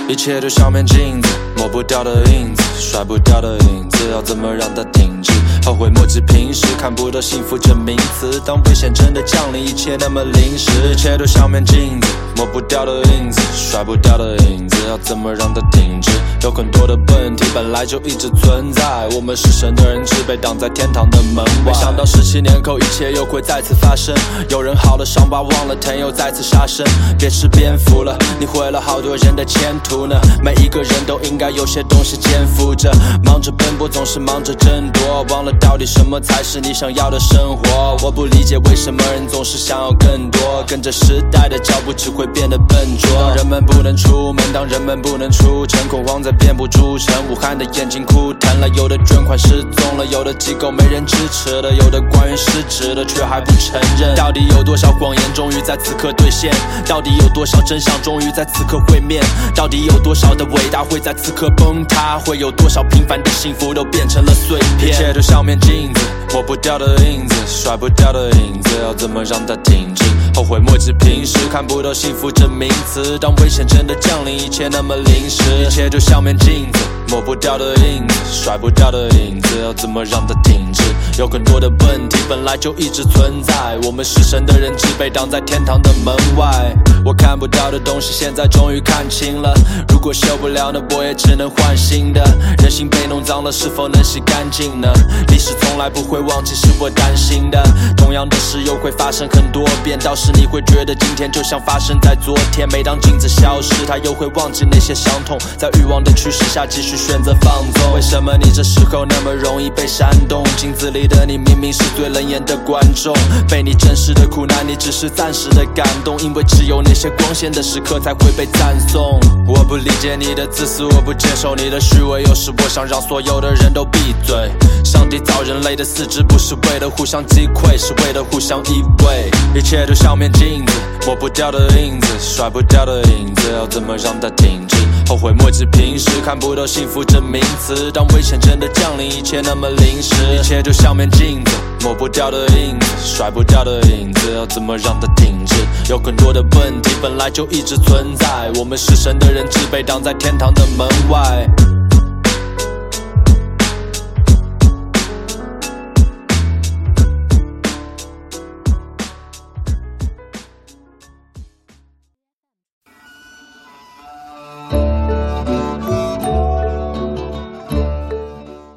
[0.10, 5.32] 一切都像面镜子，抹不掉的影子，甩不掉的影子，要怎么让它停止？
[5.66, 8.42] 后悔莫及平时，看不到幸福这名词。
[8.46, 16.12] 当危险真的降临，一切那么临时，一切都像面镜子，抹不掉的影子，甩不掉的影子，要怎么让它停止？
[16.42, 21.52] 有很多的问题本来就一直存在，我们是神的人质被挡在天堂的门外。
[21.66, 24.14] 没想到十七年后，一切又会再次发生。
[24.50, 26.86] 有人好了伤疤忘了疼，又再次杀生。
[27.18, 30.20] 别吃蝙蝠了，你毁了好多人的前途呢。
[30.44, 32.92] 每一个人都应该有些东西肩负着，
[33.24, 37.98] 忙着奔波总是忙着争夺，忘了到底什么才是你想要的生活。
[38.04, 43.10] 我不理解为什么人总是想要更多，跟着时代的脚步只会变得笨拙。
[43.20, 54.16] 当人们不能出门，当人们不能出城，恐慌在遍布诸城，武汉的眼睛哭疼了，有的捐款失踪了，有的机构没人支持了，有的官员失职了，却还不承认。
[54.16, 56.54] 到底有多少谎言终于在此刻兑现？
[56.86, 59.24] 到底有多少真相终于在此刻会面？
[59.56, 62.18] 到底有多少的伟大会在此刻崩塌？
[62.20, 64.90] 会有多少平凡的幸福都变成了碎片？
[64.90, 66.02] 一切都像面镜子，
[66.34, 70.03] 抹不掉的影子，甩不掉的影子，要怎么让它停止？
[70.36, 73.18] 后悔莫及平时，看不到幸福这名词。
[73.20, 76.80] 当危险真的降临，一切那么临时，一切就像面镜子，
[77.10, 80.84] 抹不掉的影子，甩不掉的影子，要怎么让它停止？
[81.20, 86.76] 有很多的问题本来就一直存在，我们是神的人质被挡在天堂的门外。
[87.06, 89.54] 我看不到的东西，现在终于看清了。
[89.90, 92.24] 如果修不了，那我也只能换新的。
[92.64, 94.92] 人心被弄脏了，是否能洗干净呢？
[95.28, 97.62] 历史从来不会忘记，是我担心的。
[97.96, 102.66] 同样的事又会发生很多遍，到时你会觉得今天就像发生在昨天。
[102.72, 107.94] 每当镜子消失，他又会忘记那些伤痛，在欲望的驱使下继续选择放纵。
[107.94, 110.46] 为什么你这时候那么容易被煽动？
[110.56, 113.14] 镜子里的你明明是最冷眼的观众，
[113.50, 119.20] 被你真实的苦难，你只是暂时的感动，因为只有那些光鲜的时刻才会被赞颂。
[119.46, 124.50] 我不理解你的自私，我不接受你的虚伪，有时我想让所有的人都闭嘴。
[124.86, 129.30] 上帝造人类的四肢不是为了互相击溃，是为了互相依偎。
[129.58, 130.74] 一切都像面镜子，
[131.06, 134.76] 抹不掉的影子，甩不掉的影子，要怎么让它停止？
[135.08, 137.92] 后悔莫及平时，看不到幸福这名词。
[137.92, 141.52] 当危险真的降临，一切那么临时，一切就像面镜子，
[141.82, 145.56] 抹不掉的影子，甩不掉的影子，要怎么让它停止？
[145.90, 151.48] 有很多的问题本来就一直存在，我们是神的人质被挡在天堂的门外。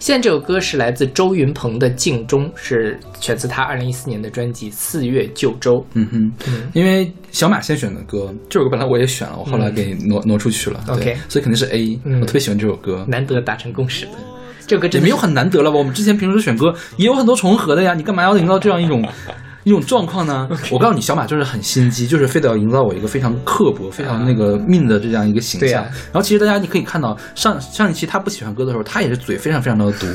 [0.06, 5.78] 现在这首歌是来自周云鹏的《镜中》，是选自他二零一四年的专辑《四月九州》。
[5.94, 6.32] 嗯哼，
[6.74, 10.80] 因为小马先选的歌，这首歌本来我也选了，我后来给挪、挪出去了。
[10.86, 13.04] OK 所以肯定是 A，、嗯我特别喜欢这首歌。
[13.08, 14.12] 难得达成共识的，
[14.64, 15.76] 这首歌真的也没有很难得了吧？
[15.76, 19.04] 我们之前平时选歌也有很多重合的呀，你干嘛要营造这样一种
[19.66, 20.48] 一种状况呢？
[20.70, 25.82] 我告诉你，小马就是很心机，就是非得要营造我一个非常刻薄、非常那个命的这样一个形象。
[25.82, 30.06] 然后其实大家你可以看到，上上一期他不喜欢歌的时候，他也是嘴非常非常的毒。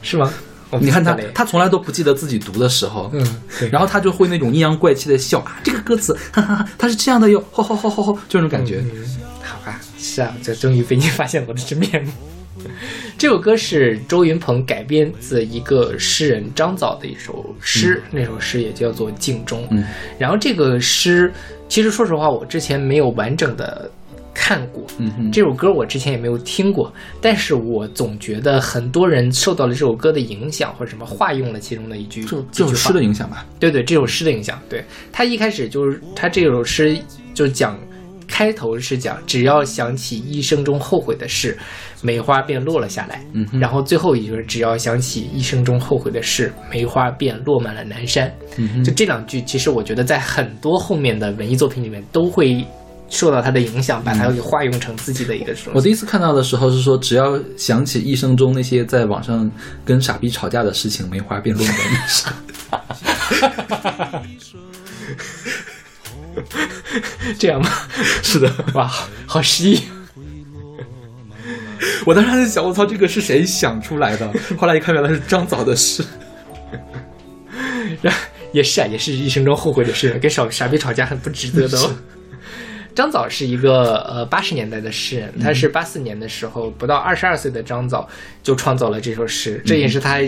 [0.00, 0.32] 是吗？
[0.80, 3.22] 你看他他从来都不记得自己读的时候，嗯，
[3.60, 8.82] 对，然后他就会那种阴阳怪气的笑啊，这个歌词，哈哈哈，他是这样的哟，吼吼吼吼吼，就这种感觉。
[8.82, 9.04] 嗯
[9.42, 12.10] 好吧，是啊，这终于被你发现我的真面目。
[13.18, 19.62] 这首歌是周云鹏改编自一个诗人张枣的一首诗，那首诗也叫做《镜中》。
[19.70, 19.84] 嗯，
[20.18, 21.32] 然后这个诗，
[21.66, 23.90] 其实说实话，我之前没有完整的
[24.34, 24.86] 看过。
[24.98, 33.46] 嗯哼，这首歌我之前也没有听过，但是我总觉得很多人受到了这首歌的影响，或者什么化用了其中的一句这几句话这首诗的影响吧。
[33.58, 34.60] 对对，这首诗的影响。
[34.68, 36.98] 对他一开始就是他这首诗
[37.32, 37.78] 就讲，
[38.26, 41.56] 开头是讲只要想起一生中后悔的事，
[42.02, 43.24] 梅花便落了下来。
[43.32, 48.32] 嗯哼然后最后一句是只要想起一生中后悔的事，梅花便落满了南山。
[48.56, 52.66] 嗯哼就这两句，其实我觉得在很多后面的文艺作品里面都会
[53.08, 55.54] 受到它的影响，把它给化用成自己的一个。
[55.72, 59.48] 我第一次看到的时候是说，只要想起一生中那些在网上
[59.84, 62.34] 跟傻逼吵架的事情，梅花便落满了山。
[67.38, 67.70] 这样吗？
[68.22, 68.90] 是的，哇，
[69.26, 69.80] 好诗意。
[72.06, 74.32] 我当时还在想，我操，这个是谁想出来的？
[74.56, 76.04] 后来一看，原来是张枣的诗。
[78.02, 78.14] 然
[78.52, 81.94] 也是啊，也是一生中后悔的事，跟傻傻逼吵架很不值得的哦。
[82.94, 88.08] 张枣是一个呃八十年代的诗人，他是八四年的时候不到二十二岁的张枣
[88.42, 90.18] 就创造了这首诗，这也是他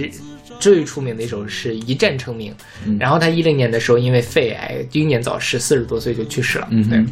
[0.59, 2.55] 最出名的一首诗，一战成名。
[2.99, 6.69] 然后他一零年的时候因为肺癌英年早逝，四十多岁就去世了。
[6.71, 7.05] 嗯对。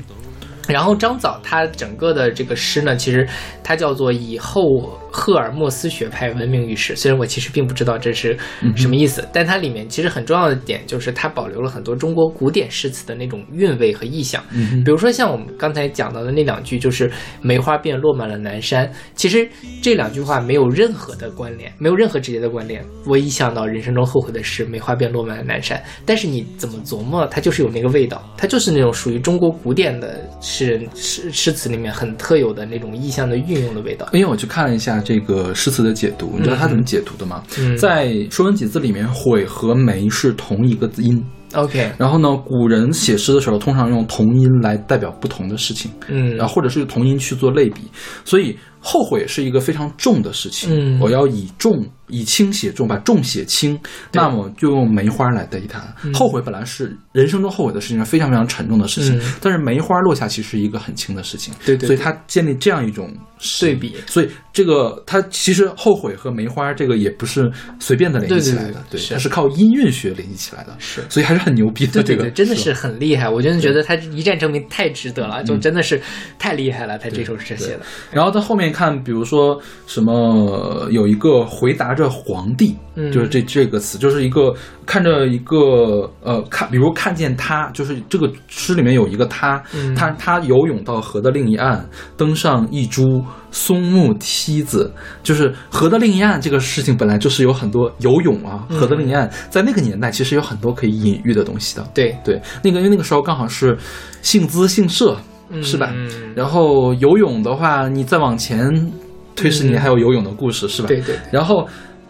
[0.69, 3.29] 然后张枣他整个的这个诗呢，其实
[3.63, 6.95] 他叫做以后赫尔墨斯学派闻名于世。
[6.95, 8.37] 虽然我其实并不知道这是
[8.77, 14.45] 什么意思，但它里面其实很重要的点就是它保留了很多中国古典诗词的那种韵味和意象。
[14.53, 17.11] 嗯比如说像我们刚才讲到的那两句，就是
[17.41, 19.49] “梅花便落满了南山”，其实
[19.83, 22.85] 这两句话没有任何的关联，没有任何直接的关联。
[23.07, 34.07] 我一想到人生中后悔的事，梅花便落满了南山，但是你怎么琢磨，它就是有那个味道，它就是那种属于中国古典的诗人诗诗词里面很特有的那种意象的运用的味道。
[34.13, 37.41] 因为我去看了一下这个诗词的解读，你知道他怎么解读的吗？
[37.59, 41.25] 嗯在《说文解字》里面，悔和梅是同一个音。
[41.55, 47.83] OK，然后呢，古人写诗的时候，通常用同音来代表不同的事情，嗯然后或者是同音去做类比，
[48.25, 50.71] 所以后悔是一个非常重的事情。
[50.71, 51.01] 嗯。
[51.01, 53.77] 我要以重以轻写重，把重写轻，
[54.13, 55.83] 那么就用梅花来代替它。
[56.15, 59.35] 后悔本来是人生中后悔的事情，是非常非常沉重的事情，嗯。
[59.41, 61.53] 但是梅花落下其实是一个很轻的事情。
[61.65, 63.13] 对对所以它建立这样一种
[63.61, 63.97] 对比。
[64.07, 69.15] 所以这个它其实后悔和梅花这个也不是随便的联系起来的，对对对是。
[69.15, 71.03] 它是靠音韵学联系起来的，是。
[71.09, 72.03] 所以还是很牛逼的。
[72.05, 73.29] 这个真的是很厉害。
[73.29, 76.01] 我真的觉得他一战成名太值得了，就真的是
[76.39, 76.97] 太厉害了。
[76.97, 77.81] 他这首诗写的，
[78.13, 83.11] 然后到后面看，比如说什么呃有一个回答着皇帝，嗯。
[83.11, 84.55] 就是这这个词，就是一个
[84.85, 89.95] 看着一个呃看，比如看见他，就是这个诗里面有一个他，嗯。
[89.95, 101.87] 他他游泳到河的另一岸，登上一株松木梯子，就是河的另一岸这个事情本来就是有很多游泳啊，河的另一岸，在那个年代其实有很多可以隐喻的东西的。
[101.95, 103.79] 对，对，那个因为那个时候刚好是
[104.21, 105.17] 姓资姓社，
[105.63, 105.91] 是吧？
[105.95, 108.93] 嗯然后游泳的话，你再往前
[109.35, 110.89] 推十年，还有游泳的故事，是吧？
[110.89, 111.67] 对对，然后，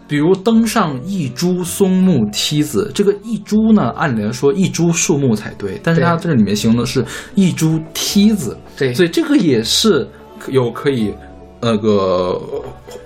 [0.07, 7.03] 比如登上一株松木梯子，这个一株呢，按理来说一株树木才对，但是它这里面形容的是
[7.35, 10.07] 一株梯子，对所以这个也是
[10.49, 11.13] 有可以
[11.61, 12.41] 那个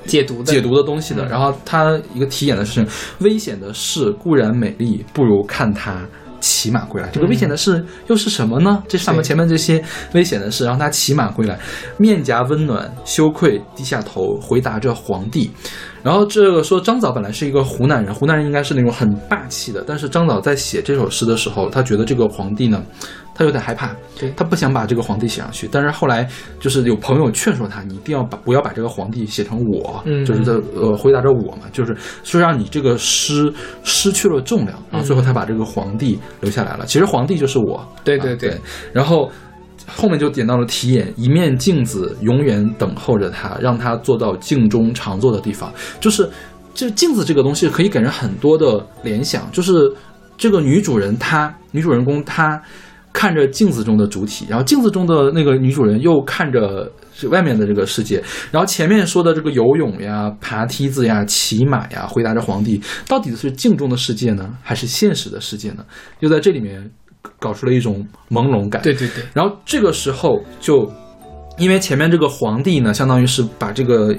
[0.06, 1.26] 解读的解读的东西的。
[1.26, 2.86] 嗯然后它一个题眼的是
[3.20, 6.06] 危险的事固然美丽，不如看它。
[6.42, 8.84] 骑马归来，这个危险的事又是什么呢？
[8.90, 9.82] 这上面前面这些
[10.14, 11.58] 危险的事，让他骑马归来，
[11.98, 15.52] 面颊温暖，羞愧低下头，回答着皇帝。
[16.04, 22.84] 然后这个说张枣本来是一个湖南人，湖南人应该是那种很霸气的，但是张枣在写这首诗的时候，他觉得这个皇帝呢，
[23.42, 25.68] 他有点害怕，对他不想把这个皇帝写上去。
[25.72, 26.30] 但是后来
[26.60, 33.52] 就是有朋友劝说他，你一定要把不要把这个皇帝写成我，嗯就是在呃回答着我嘛，就是说让你这个诗
[33.84, 36.86] 失去了重量，然后最后他把这个皇帝留下来了。
[36.86, 38.56] 其实皇帝就是我，对对对，
[38.94, 39.32] 然后。
[39.94, 45.74] 后面就点到了题眼，一面镜子永远等候着他，让他坐到镜中常坐的地方。
[46.00, 46.30] 就是，
[46.74, 49.52] 这镜子这个东西可以给人很多的联想。
[49.52, 49.92] 就是
[50.38, 52.62] 这个女主人她，女主人公她
[53.14, 65.86] 看着镜子中的主体，然后镜子中的那个女主人又看着是外面的这个世界，然后前面说的这个游泳呀、爬梯子呀、骑马呀，回答着皇帝，到底是镜中的世界呢，还是现实的世界呢？
[66.20, 66.90] 就在这里面
[67.38, 68.82] 搞出了一种朦胧感。
[68.82, 70.92] 对对对，然后这个时候就，
[71.58, 74.16] 因为前面这个皇帝呢，相当于是把这个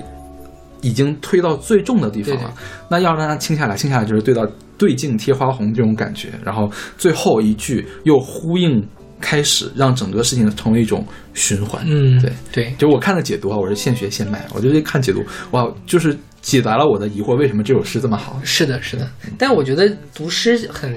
[0.83, 2.55] 已经推到最重的地方了，对
[2.91, 4.47] 那要让它轻下来，轻下来就是对到
[4.83, 6.31] 对镜贴花红这种感觉。
[6.45, 6.69] 然后
[6.99, 8.85] 最后一句又呼应
[9.21, 11.85] 开始，让整个事情成为一种循环。
[11.87, 18.41] 嗯，对，对，就我看的解读啊，我是现学现卖，我就是看解读，哇，就是解答了我的疑惑，为什么这首诗这么好？
[18.43, 19.09] 是的，是的。
[19.39, 20.93] 但我觉得读诗很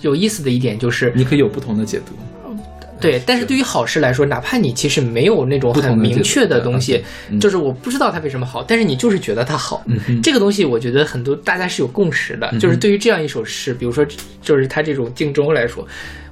[0.00, 2.12] 有意思的一点就是，你可以有不同的解读。
[3.00, 7.38] 对，但是对于好事来说，哪怕你其实没有那种很明确的东西，嗯。
[7.40, 9.84] 就是我不知道它为什么好，但是你就是觉得它好，
[10.22, 14.04] 这个东西我觉得很多大家是有共识的，就是对于这样一首诗，比如说
[14.42, 15.86] 就是它这种竞争来说，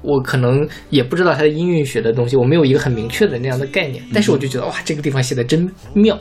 [0.06, 6.16] 我可能也不知道它的音韵学的东西，我没有一个很明确的那样的概念，但是我就觉得哇，这个地方写的真妙，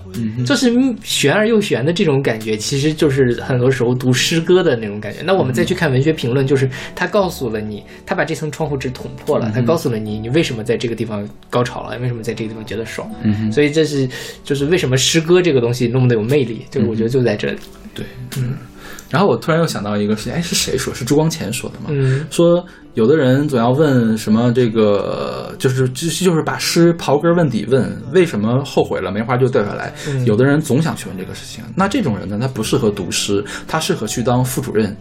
[0.46, 0.74] 就是
[1.04, 5.20] 玄而又玄的这种感觉，其实就是很多时候读诗歌的那种感觉。
[5.24, 13.10] 那我们再去看文学评论，就是他告诉了你，他把这层窗户纸捅破了，他告诉了你，你为什么在这个地方高潮了，为什么在这个地方觉得爽。
[13.24, 14.10] 嗯所以这是
[14.44, 17.58] 就是为什么诗歌这个东西那么的有魅力，就是我觉得就在这里。
[17.94, 18.04] 对，
[18.38, 18.56] 嗯。
[19.10, 20.94] 然后我突然又想到一个事情，哎，是谁说？
[20.94, 21.86] 是朱光潜说的吗？
[21.90, 29.94] 嗯说有的人总要问什么这个，就是就就是把诗刨根问底问，为什么后悔了，梅花就掉下来。
[30.08, 34.96] 嗯有的人总想去问这个事情，那这种人呢，他不适合读诗，他适合去当副主任。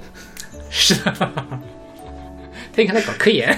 [0.71, 1.13] 是的，
[2.75, 3.57] 他应该来搞科研。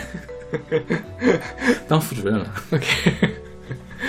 [1.88, 2.46] 当副主任了。
[2.72, 3.45] OK。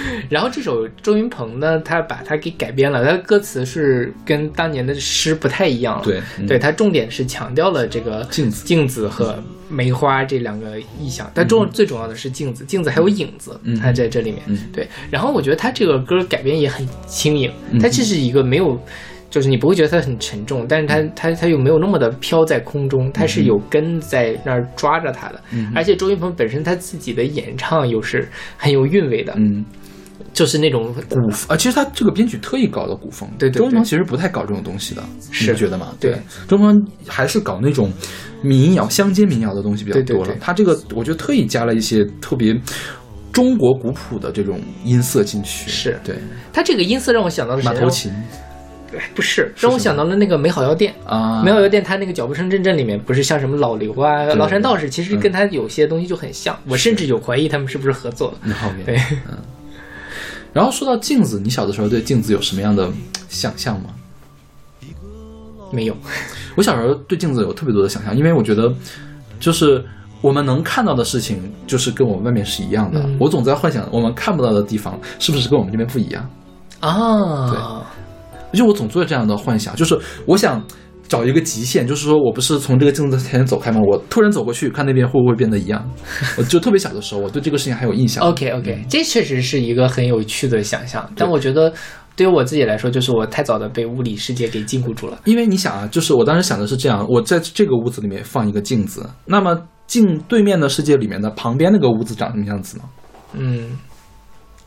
[0.30, 6.04] 然后这首周云鹏呢，他把它给改编了，他的歌词是跟当年的诗不太一样了。
[6.04, 14.42] 对嗯对，他重点是强调了这个镜子镜子和梅花这两个意象，但重最重要的是镜子，镜子还有影子，嗯它在这里面。
[14.48, 18.80] 嗯对，然后我觉得他这个歌改编也很轻盈，嗯它这是一个没有。
[19.30, 25.42] 就是你不会觉得它很沉重，但是它它它又没有那么的飘在空中，它是有根在那儿抓着它的。
[25.52, 28.26] 嗯而且周云鹏本身他自己的演唱又是
[28.56, 29.66] 很有韵味的，嗯，
[30.34, 33.28] 就是那种古啊，其实他这个编曲特意搞的古风。
[33.40, 35.94] 对对对周文鹏其实不太搞这种东西的，是你不觉得吗？
[36.00, 37.92] 对，周文鹏还是搞那种
[38.42, 40.36] 民谣、乡间民谣的东西比较多了。
[40.40, 42.56] 他这个我觉得特意加了一些特别
[43.32, 45.70] 中国古朴的这种音色进去。
[45.70, 46.16] 是对，
[46.54, 48.12] 他这个音色让我想到了谁马头琴
[48.90, 50.94] 对不是，让我想到了那个美好药店。
[51.06, 56.58] 啊，美好药店，它那个脚步声阵阵里面不是像什么老刘啊、崂山道士，其实跟他有些东西就很像。
[56.66, 58.38] 我甚至有怀疑他们是不是合作了。
[58.44, 58.96] 那后面对，
[59.28, 59.38] 嗯。
[60.58, 62.92] 然后说到镜子，你小的时候对镜子有什么样的
[63.30, 63.92] 想象吗？
[65.72, 65.96] 没有，
[66.56, 68.74] 我小时候对镜子有特别多的想象，因为我觉得，
[69.40, 69.86] 就是
[70.20, 73.00] 我们能看到的事情，就是跟我们外面是一样的。
[73.02, 76.28] 嗯我总在幻想我们看不到的地方，是不是跟我们这边不一样？
[76.80, 77.84] 啊，
[78.52, 79.96] 对就我总做这样的幻想，就是
[80.26, 80.60] 我想
[81.08, 83.80] 找一个极限，就是说我不是从这个镜子前走开吗？
[83.82, 85.90] 我突然走过去，看那边会不会变得一样？
[86.38, 88.24] 我就特别小的时候，我对这个事情还有印象。
[88.24, 91.74] OK OK，这确实是一个很有趣的想象，但我觉得
[92.16, 95.20] 对于我自己来说，就是我太早的被物理世界给禁锢住了。
[95.26, 102.84] 因为你想啊，就是我当时想的是这样，我在这个屋子里面放一个镜子，那么镜对面的世界里面的旁边那个屋子长什么样子呢？
[103.34, 103.78] 嗯，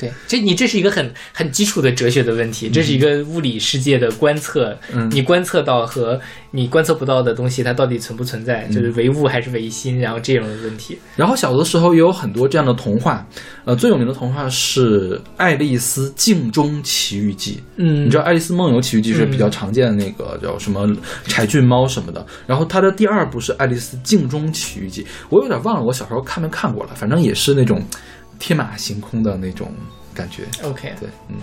[0.00, 5.10] 对，这你这是一个很很基础的哲学的问题，这是一个物理世界的观测，嗯。
[5.12, 6.18] 你观测到和
[6.52, 10.98] 你观测不到的东西，它到底存不存在，嗯就是唯物还是唯心，然后这种的问题。
[11.16, 13.26] 然后小的时候也有很多这样的童话，
[13.64, 17.56] 呃，最有名的童话是《爱丽丝镜中奇遇记》。
[17.76, 18.06] 嗯。
[18.06, 20.88] 你知道《爱丽丝梦游奇遇记》是比较常见的那个叫什么
[21.24, 27.82] 柴郡猫什么的，然后它的第二部是《爱丽丝镜中奇遇记》，我有点忘了我小时候看没看过了，反正也是那种
[28.40, 29.72] 天马行空的那种
[30.12, 30.42] 感觉。
[30.64, 31.36] OK，对，嗯。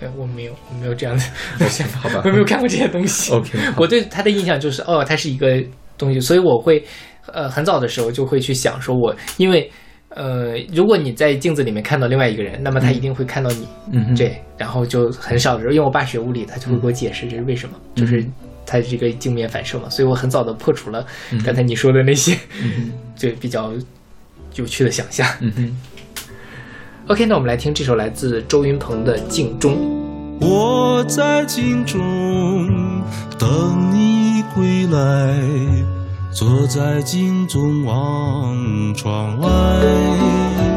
[0.00, 1.22] 对我没有，我没有这样的
[1.58, 2.22] 的想法，好吧。
[2.24, 3.30] 我没有看过这些东西。
[3.32, 5.62] ，OK，我对他的印象就是，哦，他是一个
[5.98, 6.82] 东西，所以我会，
[7.30, 9.70] 呃，很早的时候就会去想，说我因为。
[10.16, 18.00] 呃，如果你在镜子里面看到另外一个人，那么他一定会看到你，嗯对，然后就很少的时候，因为我爸学物理，他就会给我解释这是为什么，嗯。
[18.00, 18.24] 就是
[18.64, 21.04] 他这个镜面反射嘛，所以我很早的破除了
[21.44, 22.38] 刚才你说的那些，
[23.16, 23.72] 就比较
[24.54, 25.26] 有趣的想象。
[25.40, 25.76] 嗯哼。
[27.08, 29.74] OK，那我们来听这首来自周云鹏的《镜中》。
[30.40, 32.00] 我在镜中
[33.38, 35.38] 等你归来，
[36.32, 40.73] 坐在镜中望窗外。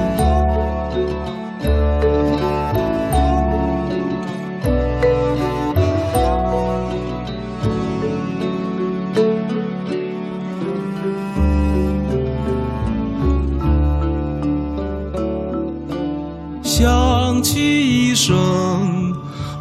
[16.79, 18.35] 想起一生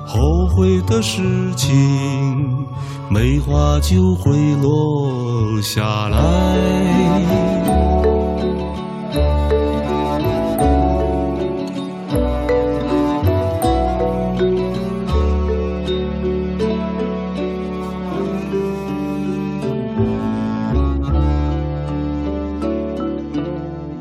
[0.05, 1.23] 后悔的事
[1.57, 2.67] 情，
[3.09, 6.19] 梅花就会落下来。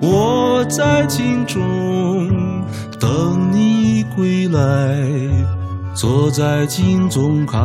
[0.01, 1.63] 我在镜中
[3.05, 5.07] 等你归来
[5.93, 7.61] 坐在镜中看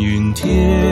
[0.00, 0.82] 云天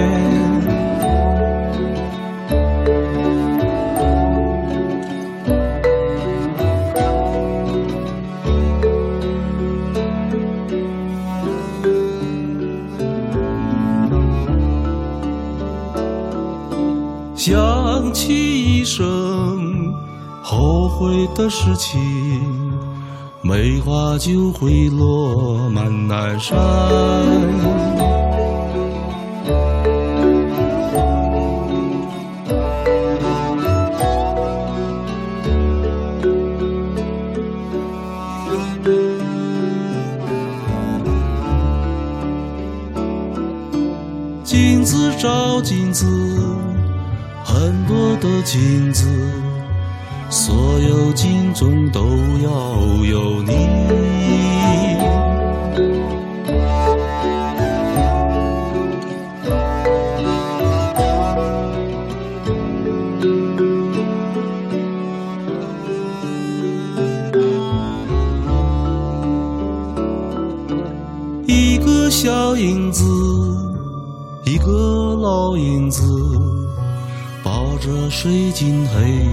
[17.34, 19.92] 想起一生
[20.40, 21.98] 后悔的事情
[23.50, 26.56] 梅花就会落满南山。
[44.44, 46.06] 镜子照镜子，
[47.42, 49.08] 很多的镜子，
[50.88, 52.00] 有镜中都
[52.42, 53.50] 要有你。
[71.46, 73.04] 一个小影子，
[74.44, 76.02] 一个老影子，
[77.42, 79.26] 抱着睡进黑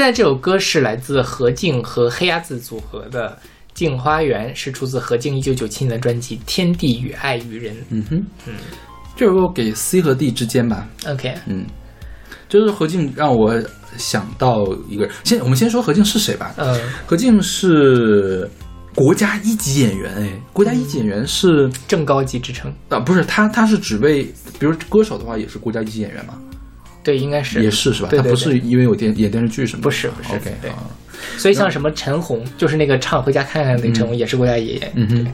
[0.00, 3.38] 现在这首歌是来自何静和黑鸭子组合的
[3.74, 7.74] 《镜花园》，是出自何静一九九七年的专辑《天地与爱与人》。
[7.90, 8.54] 嗯哼，嗯，
[9.14, 11.66] 这首歌给 C 和 D 之间吧，OK，嗯，
[12.48, 13.62] 就是何静让我
[13.98, 16.54] 想到一个人，先我们先说何静是谁吧。
[16.56, 18.48] 呃，何静是
[18.94, 24.22] 国家一级演员，哎，国家一级演员是正高级职称，啊，不是他，他是只为，
[24.58, 26.38] 比如歌手的话也是国家一级演员嘛，
[27.02, 28.08] 对，应该是也是是吧？
[28.10, 30.84] 他不是因为有电演电视剧什么的，不是不是 OK 对啊，
[31.36, 34.92] 所以像什么陈红，就是那个唱《回家看看》那个陈红，也是国家爷爷。
[34.94, 35.26] 嗯哼。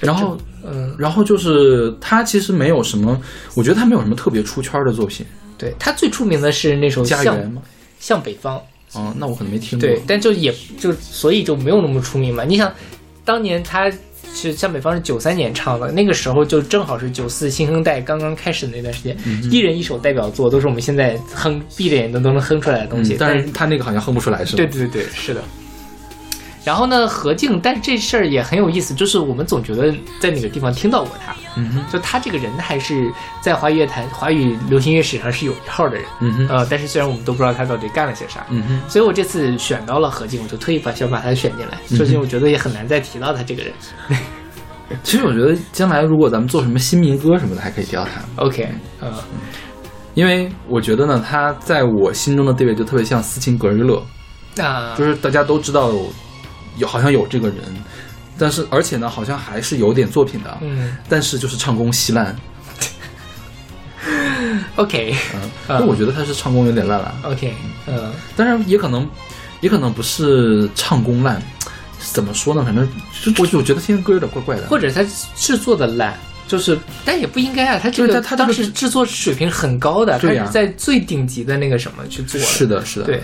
[0.00, 3.20] 然后，嗯，然后就是他其实没有什么，
[3.54, 5.24] 我觉得他没有什么特别出圈的作品，
[5.56, 7.62] 对他最出名的是那首《向家园吗？
[8.00, 8.58] 向北方》，
[8.98, 9.88] 哦，那我可能没听过。
[9.88, 12.42] 对，但就也就所以就没有那么出名嘛。
[12.42, 12.74] 你想，
[13.24, 13.88] 当年他
[14.34, 19.16] 是向北方是九三年唱的，那个时候就正好是九四新生代刚刚开始的那段时间，
[19.50, 24.56] 一人一首代表作都是我们现在哼闭着眼睛都能哼出来的东西，嗯但是他那个好像哼不出来，是吧？
[24.56, 25.42] 对对对，是的。
[26.64, 33.10] 然后呢，何静，但是这事儿也很有意思，就是我们总觉得在哪个地方听到过他，嗯哼，就他这个人还是
[33.40, 35.96] 在华语乐坛、华语流行乐史上是有一号的。
[35.96, 43.72] 人，嗯哼，呃，但是虽然我们都不知道他到底干了些啥，嗯哼，所以我这次选到了何静，我就特意把想把他选进来，首先我觉得也很难再提到他这个人。
[45.02, 48.68] 其实我觉得将来如果咱们做什么新民歌什么的，还可以提到他，OK，
[49.00, 49.10] 呃，
[50.14, 54.02] 因为我觉得呢，他在我心中的地位就特别像斯琴格日乐，
[54.62, 54.94] 啊。
[54.96, 55.90] 就是大家都知道
[56.76, 57.56] 有好像有这个人，
[58.38, 60.96] 但是而且呢，好像还是有点作品的，嗯。
[61.08, 62.36] 但是就是唱功稀烂
[64.76, 65.14] ，，OK。
[65.34, 67.54] 嗯， 啊那我觉得他是唱功有点烂了，OK，
[67.86, 69.08] 嗯，当然也可能，
[69.60, 71.40] 也可能不是唱功烂，
[71.98, 72.62] 怎么说呢？
[72.64, 72.88] 反正
[73.22, 75.04] 就我我觉得听歌有点怪怪的，或者他
[75.36, 76.18] 制作的烂。
[76.52, 77.80] 就是，但也不应该啊。
[77.82, 82.46] 他这个对他当时制作水平很高的，他是在最顶级的那个什么去做的。
[82.46, 83.22] 是的，是的，对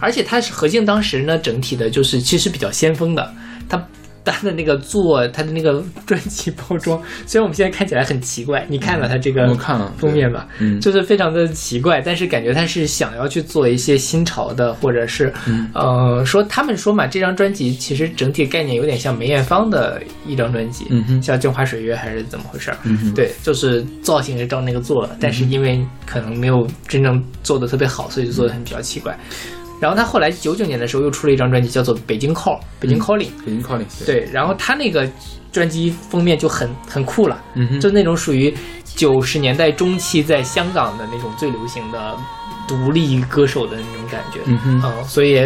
[0.00, 3.34] 而且他是何静当时呢，整体的就是其实比较先锋的，
[4.24, 22.76] 他他的那个做他的那个专辑包装，虽然我们现在看起来很奇怪，你看了他这个我看了封面吧，嗯就是非常的奇怪，但是感觉他是想要去做一些新潮的，或者是、嗯呃说他们说嘛，这张专辑其实整体概念有点像梅艳芳的一张专辑，嗯哼像《镜花水月》还是怎么回事儿？
[22.84, 29.18] 嗯哼对，就是造型是照那个做了，但是因为可能没有真正做的特别好，所以就做的很比较奇怪。
[29.80, 33.30] 然后他后来九九年的时候又出了一张专辑，叫做《北京 Call》，北京 Calling。
[33.44, 35.08] 北京 Calling，对，然后他那个
[35.50, 37.42] 专辑封面就很很酷了，
[37.80, 38.54] 就那种属于
[38.84, 42.16] 九十年代中期在香港的那种最流行的
[42.68, 44.38] 独立歌手的那种感觉。
[44.44, 45.38] 嗯所以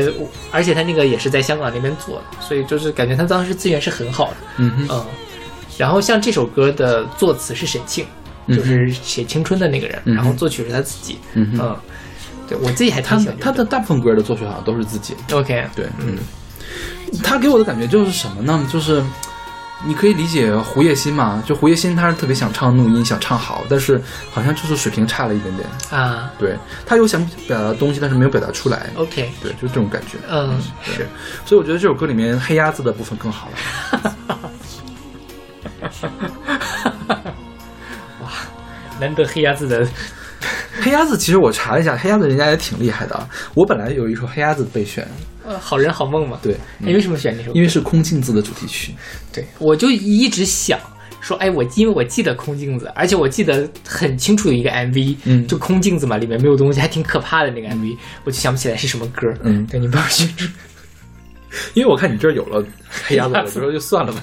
[0.51, 4.37] 而且他那个也是在香港那边做的，所以就是感觉他当时资源是很好的。
[4.59, 4.89] 嗯
[5.79, 8.05] 然后像这首歌的作词是沈庆，
[8.47, 11.19] 嗯就是写青春的那个人，嗯然后作曲是他自己。
[11.35, 11.77] 嗯哼，嗯，
[12.49, 16.19] 对我自己还他挺喜欢他的大部分歌的作曲好像都是自己，OK，对，嗯，
[17.23, 18.67] 他给我的感觉就是什么呢？
[18.73, 19.03] 就是
[19.87, 24.01] 你可以理解胡叶欣嘛，就胡叶欣他是特别想唱怒音，想唱好，但是
[24.33, 25.69] 好像就是水平差了一点点。
[25.91, 28.91] 啊对他有想表达的东西，但是没有表达出来。
[28.95, 30.17] ，OK，对，就这种感觉。
[30.31, 31.09] 嗯，对是，
[31.45, 33.55] 所以我觉得这首歌里面黑鸭子的部分更好了。
[33.91, 34.51] 哈哈哈
[39.01, 39.87] 难得黑鸭子的
[40.81, 43.29] 黑鸭子其实我查了一下，黑鸭子人家也挺厉害的啊。
[43.55, 45.07] 我本来有一首黑鸭子备选，
[45.45, 46.39] 呃好人好梦嘛。
[46.43, 47.53] 对，你为什么选这首？
[47.53, 48.93] 因为是空镜子的主题曲。
[49.33, 50.79] 对，我就一直想
[51.21, 59.33] 说，哎，我因为我记得空镜子，而且我记得很清楚的一个 MV，嗯就空镜子嘛，里面没有东西，还挺可怕的那个 MV，我就想不起来是什么歌。
[59.43, 60.47] 嗯对，你帮我选出。
[61.75, 62.65] 因为我看你这儿有了
[63.07, 64.21] 黑鸭子，我就说就算了吧。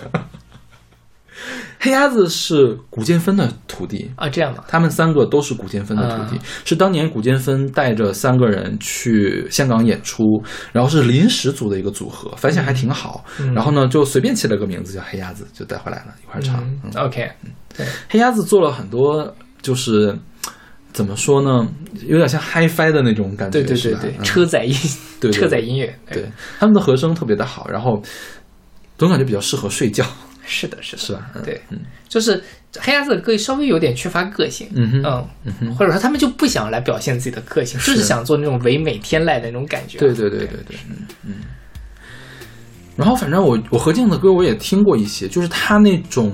[1.83, 10.23] 黑鸭子是古建芬的徒弟，啊，这样的，他们三个都是古建芬的徒弟，啊是当年古建芬带着三个人去香港演出，
[10.71, 13.25] 然后是临时组的一个组合，反响还挺好。
[13.39, 13.51] 嗯。
[13.55, 16.63] 然后呢，就随便起了个名字叫黑鸭子，就带回来了一块唱。
[16.97, 17.27] OK，
[17.75, 20.15] 对，黑鸭子做了很多，就是
[20.93, 21.67] 怎么说呢，
[22.05, 24.23] 有点像 HiFi 的那种感觉，对对对对，嗯。
[24.23, 24.75] 车载音，
[25.19, 27.99] 对对车载音乐，对，他们的和声特别的好，然后
[28.99, 30.05] 总感觉比较适合睡觉，
[30.51, 31.31] 是的，是的，是吧？
[31.35, 31.79] 嗯对嗯
[32.09, 32.43] 就是
[32.77, 39.97] 黑鸭子的歌稍微有点缺乏个性，嗯哼嗯嗯哼，或者说他们就不想来表现自己的个性，就是是想做那种唯美天籁的那种感觉。
[39.97, 41.33] 对对对对对，嗯嗯。
[42.97, 46.33] 然后反正我我何静的歌我也听过一些，就是他那种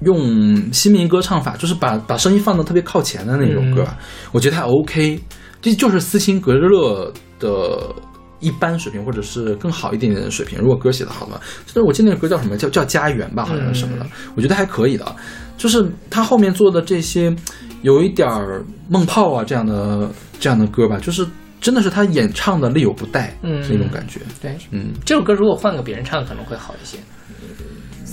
[0.00, 3.96] 用新民歌唱法，就是把把声音放的特别靠前的那种歌，嗯
[4.32, 5.20] 我觉得还 OK，
[5.62, 7.94] 这就是斯琴格日乐的。
[8.40, 10.58] 一般水平，或者是更好一点点的水平。
[10.58, 12.56] 如果歌写的好的话，就是我记得那个歌叫什么？
[12.56, 15.16] 叫叫家园吧，好像是什么的，我觉得还可以的。
[15.56, 17.34] 就是他后面做的这些，
[17.82, 20.08] 有一点儿梦泡啊这样的
[20.38, 21.26] 这样的歌吧，就是
[21.60, 24.20] 真的是他演唱的力有不逮，嗯那种感觉。
[24.40, 26.98] 对，嗯这首歌如果换个别人唱可能会好一些，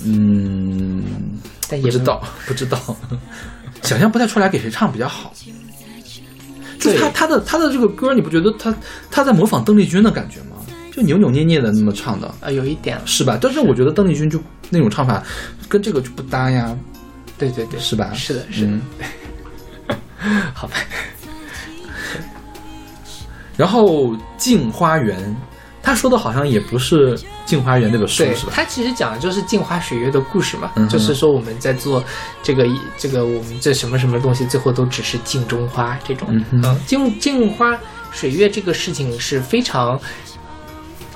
[0.04, 1.04] 嗯，
[1.68, 2.78] 但也不知道不知道，
[3.82, 5.32] 想象不太出来给谁唱比较好。
[6.78, 8.74] 就是他他的他的这个歌，你不觉得他
[9.10, 10.56] 他在模仿邓丽君的感觉吗？
[10.92, 13.38] 就扭扭捏捏的那么唱的，啊，有一点，是吧？
[13.40, 15.22] 但是我觉得邓丽君就那种唱法
[15.68, 16.74] 跟这个就不搭呀，
[17.36, 18.10] 对对对，是吧？
[18.14, 18.80] 是的，是的，嗯
[20.54, 20.76] 好吧，
[23.58, 25.18] 然后《镜花缘》，
[25.86, 28.52] 他说的好像也不是《镜花缘》那本书对，是吧？
[28.52, 32.02] 他其实讲的就是镜花水月的故事嘛，嗯就是说我们在做
[32.42, 32.66] 这个
[32.98, 36.26] 这个我们这什么什么东西，最后都只是镜中花这种。
[36.50, 37.78] 嗯镜镜花
[38.10, 39.96] 水月这个事情是非常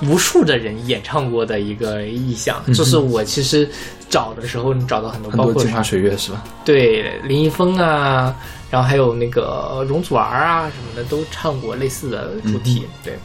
[0.03, 3.69] 无数的人演唱过的一个意象，嗯就是我其实
[4.09, 6.41] 找的时候，你找到很多，包括镜花水月是吧？
[6.63, 8.33] 对林一峰啊，
[8.69, 12.87] 然后还有那个容祖儿啊什么的，都唱过类似的主题。
[13.03, 13.19] 对，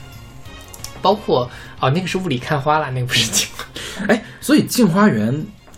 [1.06, 1.48] 包括
[1.78, 3.46] 哦，那个是雾里看花啦，那个不是镜。
[4.08, 5.32] 哎，所以《镜花缘》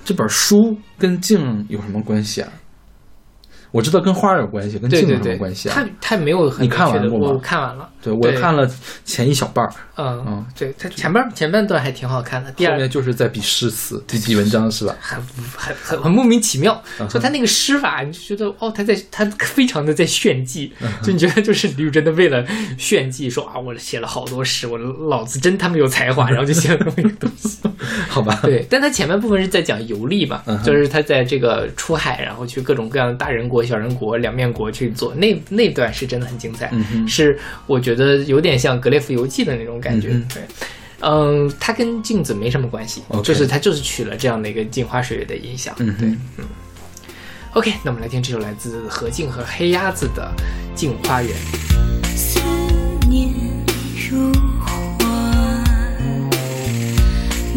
[0.07, 2.49] 这本书跟镜有什么关系啊？
[3.71, 5.35] 我知道跟花有关系，跟镜有什么对对。
[5.35, 5.75] 对，关系啊？
[5.75, 7.29] 他他没有很你看完过吗？
[7.29, 7.89] 我看完了。
[8.01, 8.69] 对我看了
[9.05, 14.95] 前一小半儿，嗯嗯，对，他前半前半段还挺好看的，第二后面就是在比诗词、比比文章是吧？
[15.03, 15.21] 很
[15.57, 22.47] 很很很莫名其妙，就他那个诗法，你就觉得哦，他在他非常的在炫技，嗯就你觉得就是李宇真的为了
[22.79, 27.59] 炫技，说啊，我写了好多诗，我老子真他妈有才华，然后就写了这么一个东西。
[28.09, 40.09] 好吧，对，但他前半部分是在讲游历嘛，嗯就是他在这个出海，然后去各种各样的大人国、小人国、两面国去做，那那段是真的很精彩，嗯是我觉得有点像《格列佛游记》的那种感觉。
[40.11, 40.43] 嗯对，
[41.01, 45.73] 嗯，它跟镜子没什么关系就是它就是取了这样的一个镜花水月的影响。
[45.79, 46.19] 嗯哼
[47.53, 50.33] ，OK，那我们来听这首来自何静和黑鸭子的
[50.79, 51.31] 《镜花缘》。
[52.17, 52.41] 思
[53.09, 53.33] 念
[54.11, 54.33] 如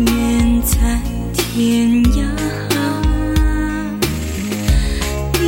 [0.05, 0.99] 远在
[1.33, 2.17] 天涯。
[5.39, 5.41] 一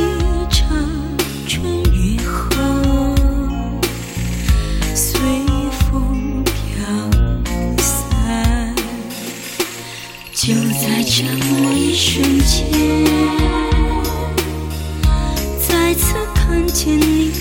[0.50, 0.62] 场
[1.46, 3.14] 春雨后，
[4.94, 5.20] 随
[5.70, 6.52] 风飘
[7.78, 8.74] 散。
[10.32, 12.54] 就在这么一瞬间。
[15.66, 17.32] 再次看见你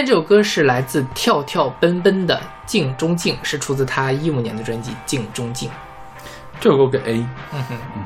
[0.00, 2.34] 在这首歌是来自跳跳奔奔的
[2.64, 5.68] 《镜中镜》，是出自他一五年的专辑《镜中镜》。
[6.58, 7.26] 这首歌给 A。
[7.52, 8.04] 嗯哼，嗯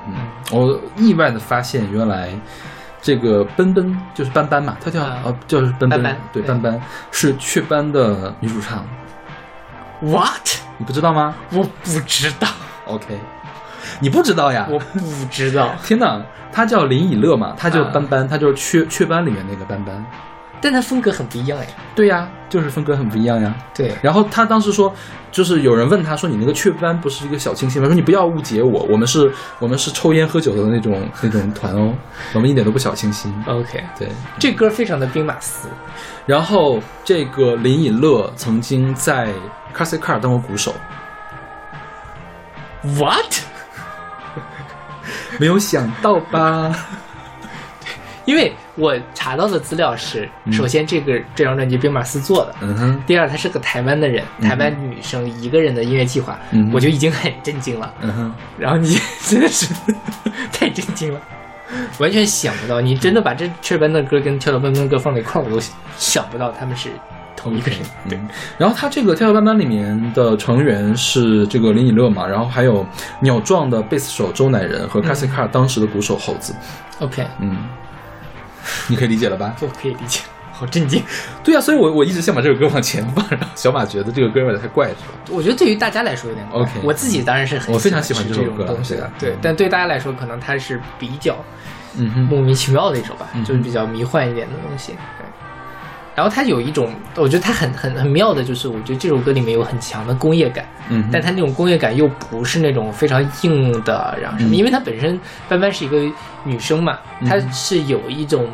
[0.51, 2.31] 哼，我意外的发现，原来
[3.01, 6.83] 这个奔奔就是斑斑嘛，跳跳啊呃就是奔斑斑对对斑斑
[7.13, 8.85] 是雀斑的女主唱
[10.01, 10.49] ，What？
[10.79, 12.49] 你不知道吗我不知道
[12.89, 13.17] ，？OK，
[14.01, 14.67] 你不知道呀？
[14.69, 14.99] 我不
[15.31, 15.71] 知道。
[15.85, 16.21] 天哪，
[16.53, 20.05] 她叫林以乐嘛，她就是啊斑斑，她就是雀雀斑里面那个斑斑。
[20.65, 21.67] 但他风格很不一样哎。
[21.95, 23.55] 对呀，就是风格很不一样呀。
[23.75, 24.91] 对，然后他当时说，
[25.31, 31.93] 就是有人问他说：“你那个雀斑不是一个小清新吗？”说：“你不要误解我，我们是，我们是抽烟喝酒的那种那种团哦，
[32.33, 33.31] 我们一点都不小清新。
[33.47, 34.09] OK，” 对。
[34.39, 35.69] 这歌非常的兵马司。
[36.25, 39.29] 然后这个林以乐曾经在
[39.77, 40.75] Classic Car 当过鼓手
[42.83, 43.35] ，What？
[45.39, 46.75] 没有想到吧？
[48.25, 57.95] 因为我查到的资料是，首先这个这张专辑兵马司做的，嗯哼，第二他是个台湾的人，台湾女生一个人的音乐计划，嗯我就已经很震惊了。
[58.01, 59.72] 嗯哼， 然后你 真的是
[60.53, 61.20] 太震惊了，
[61.99, 65.61] 完全想不到，你真的把这雀斑的歌跟跳跳斑斑的歌放在一块儿，我都
[65.97, 66.91] 想不到他们是
[67.37, 67.79] 同一个人。
[68.09, 68.29] 对，嗯。
[68.59, 72.85] 然后他这个跳跳斑斑里面的成员是这个林以乐嘛，然后还有
[73.20, 76.55] 鸟壮的贝斯手周乃仁和 Classic Car 当时的鼓手猴子。
[77.01, 77.57] OK，嗯，
[78.89, 79.55] 你可以理解了吧？
[79.61, 80.21] 我可以理解，
[80.53, 81.03] 好震惊。
[81.43, 85.15] 对啊、所以我我一直想把这首歌往前放，然后小马觉得这个歌有点太怪，是吧？
[85.31, 91.37] 我觉得对于大家来说有点怪 OK 我自己当然是很我非常喜欢这这首歌种东西的对，对，但对大家来说可能它是比较
[91.97, 94.93] 嗯哼，莫名其妙的一首吧，嗯就是比较迷幻一点的东西。
[94.93, 95.27] 对，
[96.15, 104.55] 然后它有一种，我觉得它很很很妙的，就是我觉得这首歌里面有很强的工业感，嗯，但它那种工业感又不是那种非常硬的，然后什么，嗯。
[104.55, 105.99] 因为它本身班班是一个
[106.45, 108.49] 女生嘛，她是有一种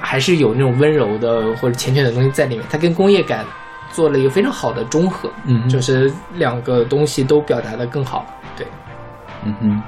[0.00, 3.44] 还是有那种温柔的或者缱绻的东西在里面，它跟工业感
[3.90, 8.26] 做了一个非常好的中和，嗯就是两个东西都表达的更好。
[8.56, 8.66] 对，
[9.44, 9.82] 嗯哼，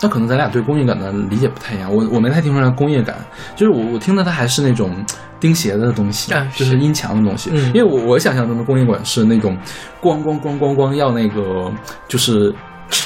[0.00, 1.92] 那可能咱俩对工业感的理解不太一样。
[1.92, 3.16] 我我没太听出来工业感，
[3.54, 4.94] 就是我我听的它还是那种
[5.40, 7.50] 钉鞋的东西，啊就是音墙的东西。
[7.52, 9.56] 嗯因为我我想象中的工业感是那种
[10.02, 11.72] 咣咣咣咣咣要那个
[12.08, 12.54] 就是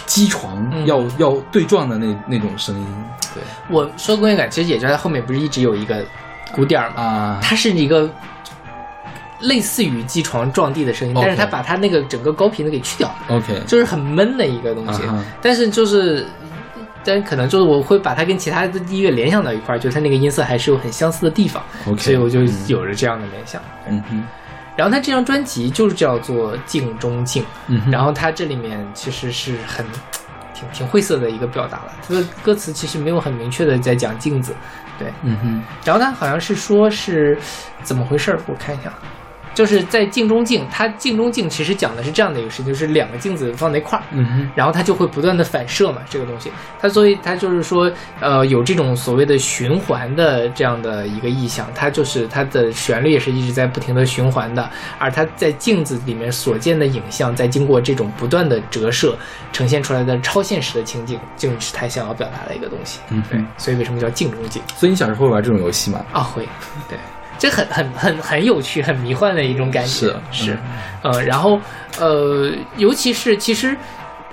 [0.05, 2.86] 机床嗯要、要对撞的那那种声音。
[3.34, 6.05] 对我说工业感，其实也就是它后面不是一直有一个
[6.53, 8.11] 鼓点儿嘛，啊，它是一个
[9.41, 13.36] 类似于机床撞地的声音但是它把它那个整个高频的给去掉了。
[13.36, 15.03] OK，就是很闷的一个东西。
[15.41, 16.26] 但是就是，
[17.05, 21.62] 但可能就是我会把它跟其他的音乐联想到一块儿，就是它那个音色还是有很相似的地方。
[21.86, 23.61] OK 所以我就有着这样的联想。
[23.88, 24.22] 嗯哼，
[24.76, 29.84] 然后它这张专辑就是叫做《镜中镜》，嗯哼，然后它这里面其实是很
[30.55, 34.55] 挺挺晦涩的一个表达了，它的歌词其实没有很明确的在讲镜子，
[34.98, 37.38] 对，嗯哼，然后他好像是说是
[37.82, 38.40] 怎么回事儿？
[38.46, 38.92] 我看一下，
[39.55, 47.90] 就是在镜中镜，它镜中镜其实讲的是这样的一个事情，就是两个镜子放在一块儿，嗯哼，然后它就会不断的反射嘛，这个东西，它所以它就是说，
[48.20, 59.16] 呃，有这种所谓的循环的这样的一个意象，它就是它的旋律也是一直在不停的循环的，而它在镜子里面所见的影像，在经过这种不断的折射
[59.53, 63.01] 呈现出来的超现实的情景，就是他想要表达的一个东西。
[63.11, 64.62] 嗯对，所以为什么叫镜中镜？
[64.76, 66.05] 所以你小时候会玩这种游戏吗？
[66.12, 66.48] 啊，会，
[66.88, 66.98] 对，
[67.41, 69.88] 这很很很很有趣、很迷幻的一种感觉。
[69.91, 70.59] 是是，
[71.03, 71.59] 呃，然后
[71.99, 73.74] 呃，尤其是其实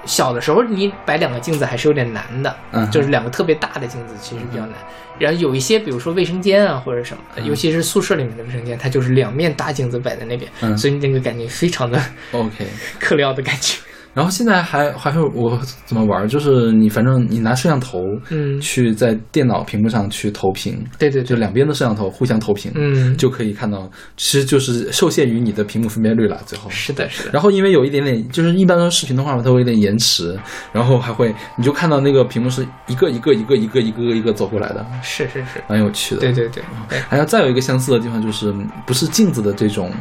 [0.05, 2.91] 小的时候，你摆两个镜子还是有点难的，嗯。
[2.91, 4.73] 就是两个特别大的镜子其实比较难。
[5.17, 10.77] 然后有一些，比如说卫生间啊或者什么的，尤其是宿舍里面的卫生间，它就是两面大镜子摆在那边，嗯。
[10.77, 11.97] 所以那个感觉非常的
[12.33, 12.67] OK，
[12.99, 13.77] 克里奥的感觉。
[14.13, 16.27] 然后现在还还会我怎么玩？
[16.27, 17.99] 就是你反正你拿摄像头，
[18.29, 26.39] 嗯去在电脑屏幕上去投屏，对对对，就两边的摄像头互相投屏，嗯就可以看到，其实就是受限于你的屏幕分辨率了。
[26.45, 30.37] 最后是的，是的，然后因为有一点点，就是一般的视频的话嘛，它会有点延迟，
[30.71, 36.21] 然后还会你就看到那个屏幕是一个一个一个一个一个一个走过来的，是是是，蛮有趣的。
[36.21, 38.53] 对对对对，还有再有一个相似的地方就是，
[38.85, 39.91] 不是镜子的这种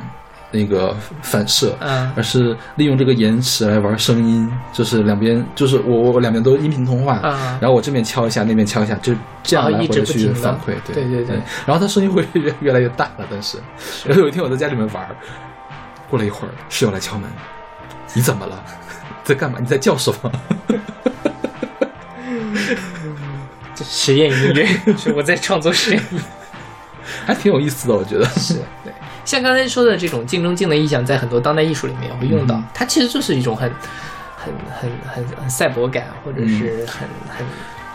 [0.51, 11.37] 那个反射，嗯而是利用这个延迟来玩声音，就是两边就是我我我两边都音频通话，嗯然后我这边敲一下，那边敲一下，就这样来回的去反馈，对对对
[11.67, 13.59] 然后它声音会越越来越大了，但是，
[14.05, 15.07] 然后有一天我在家里面玩，
[16.09, 17.29] 过了一会儿，室友来敲门，
[18.15, 18.63] 你怎么了？
[19.25, 19.59] 在干嘛？
[19.61, 20.33] 你在叫什么？
[23.75, 24.67] 这 实验音乐，
[25.15, 26.03] 我在创作实验。
[27.25, 28.25] 还挺有意思的，我觉得。
[28.31, 28.86] 是对，
[29.27, 32.55] 像刚才说的这种镜中镜的意象，在很多当代艺术里面也会用到。
[32.55, 33.71] 嗯它其实就是一种很、
[34.37, 37.47] 很、很、很、很赛博感，或者是很、很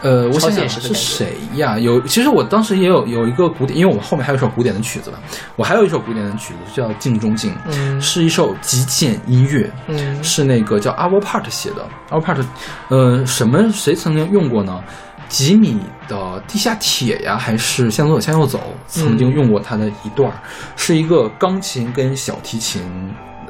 [0.01, 1.77] 呃，我想想是谁呀？
[1.77, 5.19] 有，其实我当时也有有一个古典，因为我后面还有一首古典的曲子吧，
[5.55, 11.88] 我还有一首古典的曲子叫《镜中镜》，嗯是一首极简音乐，嗯是那个叫 Our Part 写的。
[12.09, 12.43] Our Part，
[12.89, 14.84] 呃，什么谁曾经用过呢？
[15.32, 15.79] 吉米
[16.09, 20.38] 的地下铁呀，还是向左走向右走，曾经用过它的一段儿，
[20.75, 22.84] 是一个钢琴跟小提琴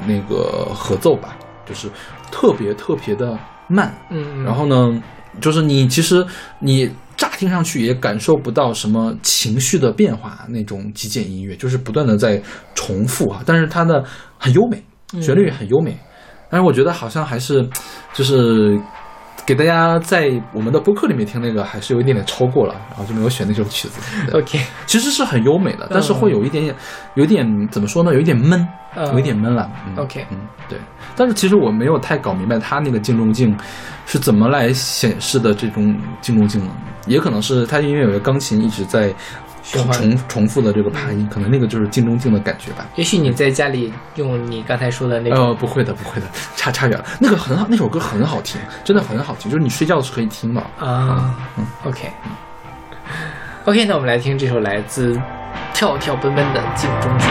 [0.05, 1.89] 那个合奏吧，就是
[2.31, 3.35] 特别特别的
[3.67, 5.01] 慢，嗯，然后呢，
[5.41, 6.23] 就是你其实
[6.59, 12.39] 你乍听上去也感受不到什么情绪的变化，那种极简音乐就是不断的在
[12.75, 14.05] 重复啊，但是它的
[14.37, 15.97] 很优美，旋律很优美，
[16.47, 17.67] 但是我觉得好像还是
[18.13, 18.79] 就是。
[19.45, 23.99] 给大家在我们的播客里面听那个还是有一点点超过了，然后就没有选那首曲子。
[24.37, 26.75] OK，其实是很优美的，但是会有一点点，
[27.15, 28.13] 有一点怎么说呢？
[28.13, 29.69] 有一点闷，嗯有一点闷了。
[29.87, 30.37] 嗯 OK 嗯，
[30.69, 30.77] 对。
[31.15, 33.55] 但是其实我没有太搞明白他那个镜中镜
[34.05, 36.71] 是怎么来显示的这种镜中镜呢？
[37.07, 39.13] 也可能是他因为有个钢琴一直在
[39.63, 42.85] 重重复的这个爬音，可能那个就是镜中镜的感觉吧。
[42.95, 47.05] 也许你在家里用你刚才说的那个，呃，不会的，不会的，差差远了。
[47.19, 50.61] 那个很好，那首歌很好听，真的很好听，就是你睡觉的时候可以听的。
[50.79, 55.19] 啊嗯，OK，OK，那我们来听这首来自
[55.73, 57.29] 跳跳奔奔的《镜中镜》。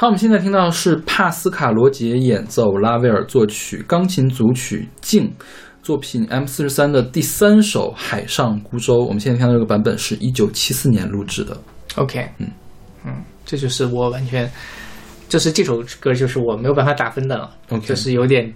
[0.00, 5.24] 好，我们现在听到的是帕斯卡罗杰演奏，拉威尔作曲，钢琴组曲《静》，
[5.82, 8.94] 作品 M 四十三的第三首《海上孤舟》。
[9.04, 11.54] 我们现在听到这个版本是一九七四年录制的。
[11.96, 12.50] OK，嗯
[13.04, 13.12] 嗯，
[13.44, 14.50] 这就是我完全
[15.28, 18.50] 就是这首歌就是我没有办法打分的了 OK 就是有点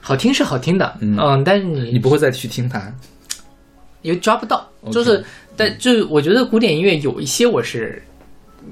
[0.00, 2.92] 好听是好听的，嗯但是你你不会再去听它。
[4.00, 5.24] 也抓不到就是
[5.56, 8.02] 但就是我觉得古典音乐有一些我是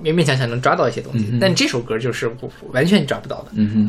[0.03, 2.31] 勉勉强强能抓到一些东西，嗯但这首歌就是
[2.73, 3.47] 完全抓不到的。
[3.55, 3.89] 嗯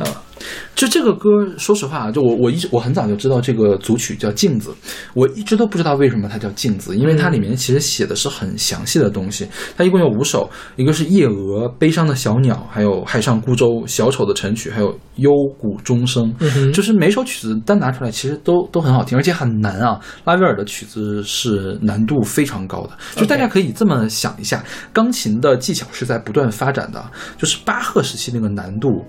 [0.75, 4.71] 就这个歌，说实话啊，就我我一直我很早就知道这个组曲叫《镜子》，
[5.13, 9.47] 我一直都不知道为什么它叫《镜子》，因为它里面其实写的是很详细的东西。
[9.77, 16.33] 它一共有五首，一个是夜蛾、悲伤的小鸟，还有海上孤舟、小丑的晨曲，还有幽谷钟声。
[16.39, 19.99] 嗯就是每首曲子单拿出来，其实都都很好听，而且很难啊。
[20.25, 27.03] 拉威尔的曲子是难度非常高的，就大家可以这么想一下，钢琴的技巧是在不断发展的，
[27.37, 29.05] 就是巴赫时期那个难度。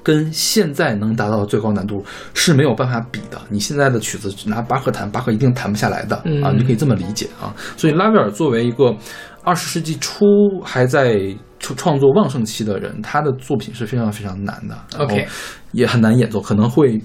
[0.00, 2.02] 跟现在能达到的最高难度
[2.32, 3.38] 是没有办法比的。
[3.50, 7.54] 你现在的曲子拿巴赫弹，巴赫一定弹不下来的、嗯啊，你可以这么理解啊。
[7.76, 8.96] 所以拉威尔作为一个
[9.44, 10.24] 二十世纪初
[10.64, 11.18] 还在
[11.58, 15.28] 创创作旺盛期的人，他的作品是非常非常难的 OK
[15.72, 16.98] 也很难演奏，可能会。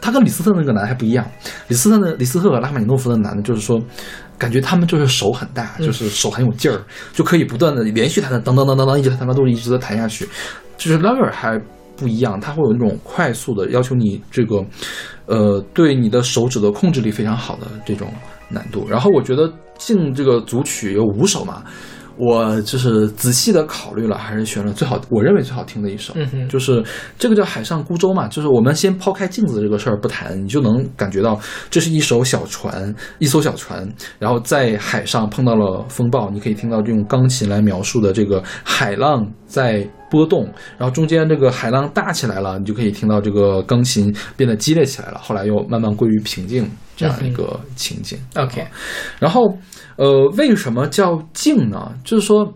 [0.00, 1.26] 他跟李斯特那个难还不一样，
[1.68, 3.78] 李斯特的李斯特和拉赫玛尼诺夫的难呢，就是说，
[4.38, 6.80] 感觉他们就是手很大，就是手很有劲儿，
[7.12, 10.28] 就可以不断的连续弹弹，当当当当当，一直弹弹都是一直的弹下去。
[10.76, 11.58] 就是 Lover 还
[11.96, 14.64] 不一样，它会有那种快速的要求你这个，
[15.24, 18.12] 呃，对你的手指的控制力非常好的这种
[18.48, 18.86] 难度。
[18.88, 21.64] 然后我觉得进这个组曲有五首嘛，
[22.18, 26.82] 我就是仔细的考虑了，还是选了最好，我认为最好听的一首，嗯就是
[27.18, 31.38] 这个叫《海上孤舟》嘛，就是我们先抛开镜子这个事儿不谈，你就能感觉到
[31.70, 33.86] 这是一艘小船，一艘小船，
[34.18, 40.44] 然后在海上碰到了风暴，你可以听到用钢琴来描述的这个海浪在波动，
[40.78, 48.18] 然后中间这个海浪大起来了，你就可以听到这个钢琴变得激烈起来了，后来又慢慢归于平静这样一个情景。
[48.34, 48.66] OK，
[49.20, 49.56] 然后，
[49.96, 51.92] 呃，为什么叫镜呢？
[52.02, 52.52] 就是说，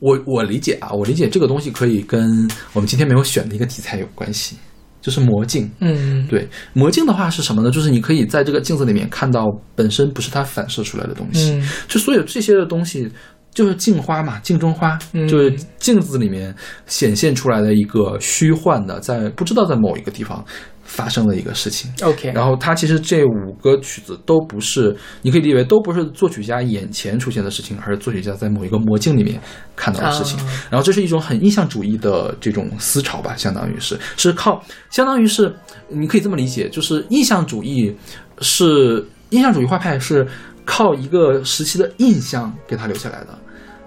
[0.00, 4.56] 我我理解啊，我理解这个东西可以跟我们今天没有选的一个题材有关系，
[5.00, 5.70] 就是魔镜。
[5.80, 7.70] 嗯，对，魔镜的话是什么呢？
[7.70, 13.10] 就是你可以在这个镜子里面看到本身不是它反射出来的东西，嗯就所有这些的东西。
[13.52, 16.54] 就是镜花嘛，镜中花，嗯就是镜子里面
[16.86, 20.44] 显现出来的一个虚幻的，在不知道在某一个地方
[20.90, 21.88] 发生的一个事情。
[22.02, 29.40] OK，然后它其实这五个曲子都不是，你可以理解为都不是作曲家眼前出现的事情，而是作曲家在某一个魔镜里面
[29.76, 30.36] 看到的事情。
[30.38, 35.54] 啊然后这是一种很印象主义的这种思潮吧，相当于是是靠，相当于是
[35.88, 37.96] 你可以这么理解，就是印象主义
[38.40, 40.26] 是印象主义画派是
[40.64, 43.38] 靠一个时期的印象给它留下来的。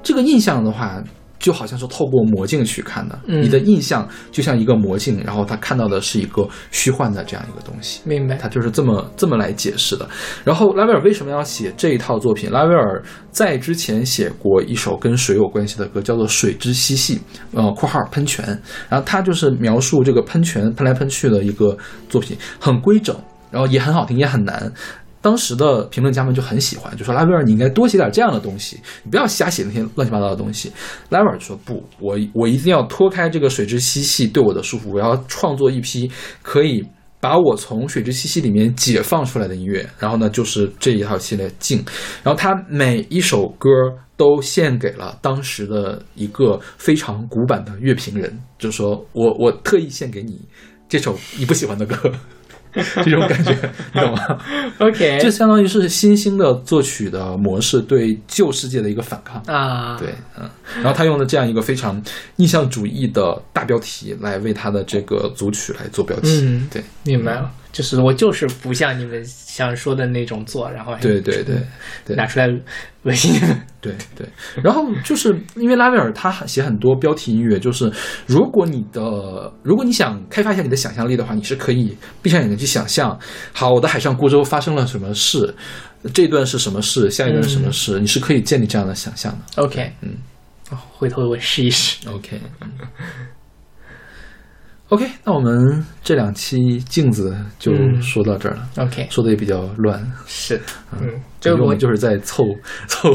[0.02, 1.04] 这个印象的话，
[1.44, 8.00] 就好像是透过魔镜去看的，嗯你的印象就像一个魔镜，然后他看到的是一个虚幻的这样一个东西。
[8.06, 8.54] 明白他。
[8.54, 10.08] 就是这么这么来解释的。
[10.44, 12.52] 然后拉威尔为什么要写这一套作品？
[12.52, 17.18] 拉威尔在之前写过一首跟水有关系的歌，叫做《水之嬉戏》，
[17.52, 18.46] 呃（括号喷泉）。
[18.90, 21.76] 然后他就是描述这个喷泉喷来喷去的一个
[22.08, 23.16] 作品，很规整，
[23.50, 24.72] 然后也很好听，也很难。
[25.24, 30.70] 当时的评论家们就很喜欢，就说拉威尔你应该多写点这样的东西，你不要瞎写那些乱七八糟的东西。
[31.08, 36.86] 拉威尔说不，我我一定要脱开这个水之嬉戏对我的束缚，我要创作一批可以
[37.22, 39.90] 把我从水之嬉戏里面解放出来的音乐。
[39.98, 41.82] 然后呢，就是这一套系列静，
[42.22, 43.70] 然后他每一首歌
[44.18, 50.42] 都献给了当时的一个非常古板的乐评人，就是说我我特意献给你
[50.90, 52.12] 这首你不喜欢的歌。
[53.04, 53.52] 这种感觉，
[53.94, 54.40] 你懂吗？
[54.80, 59.42] OK，这相当于是新兴的作曲的模式对旧世界的一个反抗。
[59.46, 62.02] 啊，对，嗯，然后他用了这样一个非常
[62.38, 66.42] 印象主义的大标题来为他的这个组曲来做标题。
[66.44, 71.58] 嗯对，明白了，就是我就是不像你们想说的那种做，然后还对对对
[72.06, 72.48] 对拿出来
[73.02, 73.62] 恶心你们。
[73.82, 74.26] 对对，
[74.64, 77.92] 然后就是因为拉威尔他写很多标题音乐，就是
[78.26, 83.20] 如果你的如果你想开发一下你的想象力的话，你是可以闭上眼睛去想象，
[83.52, 85.54] 好，我的海上孤舟发生了什么事，
[86.14, 89.64] 这一段是什么事，下一段是什么事，你是可以建立这样的想象的。
[89.64, 90.12] OK，嗯
[90.70, 92.08] 哦，回头我试一试。
[92.08, 92.70] OK，嗯
[94.94, 98.00] OK，那我们这两期镜子就嗯。
[98.00, 100.62] 说到这儿了，OK，说的也比较乱，是，
[100.92, 101.10] 嗯，
[101.42, 102.44] 这个我们就是在凑
[102.88, 103.10] 凑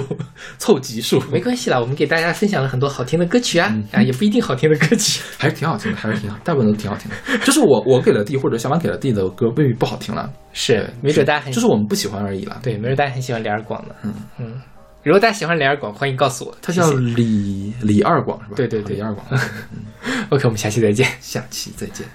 [0.59, 5.23] 凑集数，没关系啦，我们给大家分享了很多好听的歌曲啊，啊，也不一定好听的歌曲。
[5.39, 7.39] 还是挺好听的，还是挺好，大部分都挺好听的。
[7.47, 12.59] 就是我我给了 D 或者小马给了 D 的歌未必不好听了，是，没准大家很就是我们不喜欢而已啦。
[12.61, 13.95] 对，没准大家很喜欢李二广的。
[14.03, 14.15] 嗯。
[14.41, 14.55] 嗯，
[15.03, 16.57] 如果大家喜欢李二广，欢迎告诉我。
[16.61, 18.57] 他叫李李二广是吧？
[18.57, 19.27] 对对对李二广。
[20.31, 21.09] OK，我们下期再见。
[21.21, 22.07] 下期再见。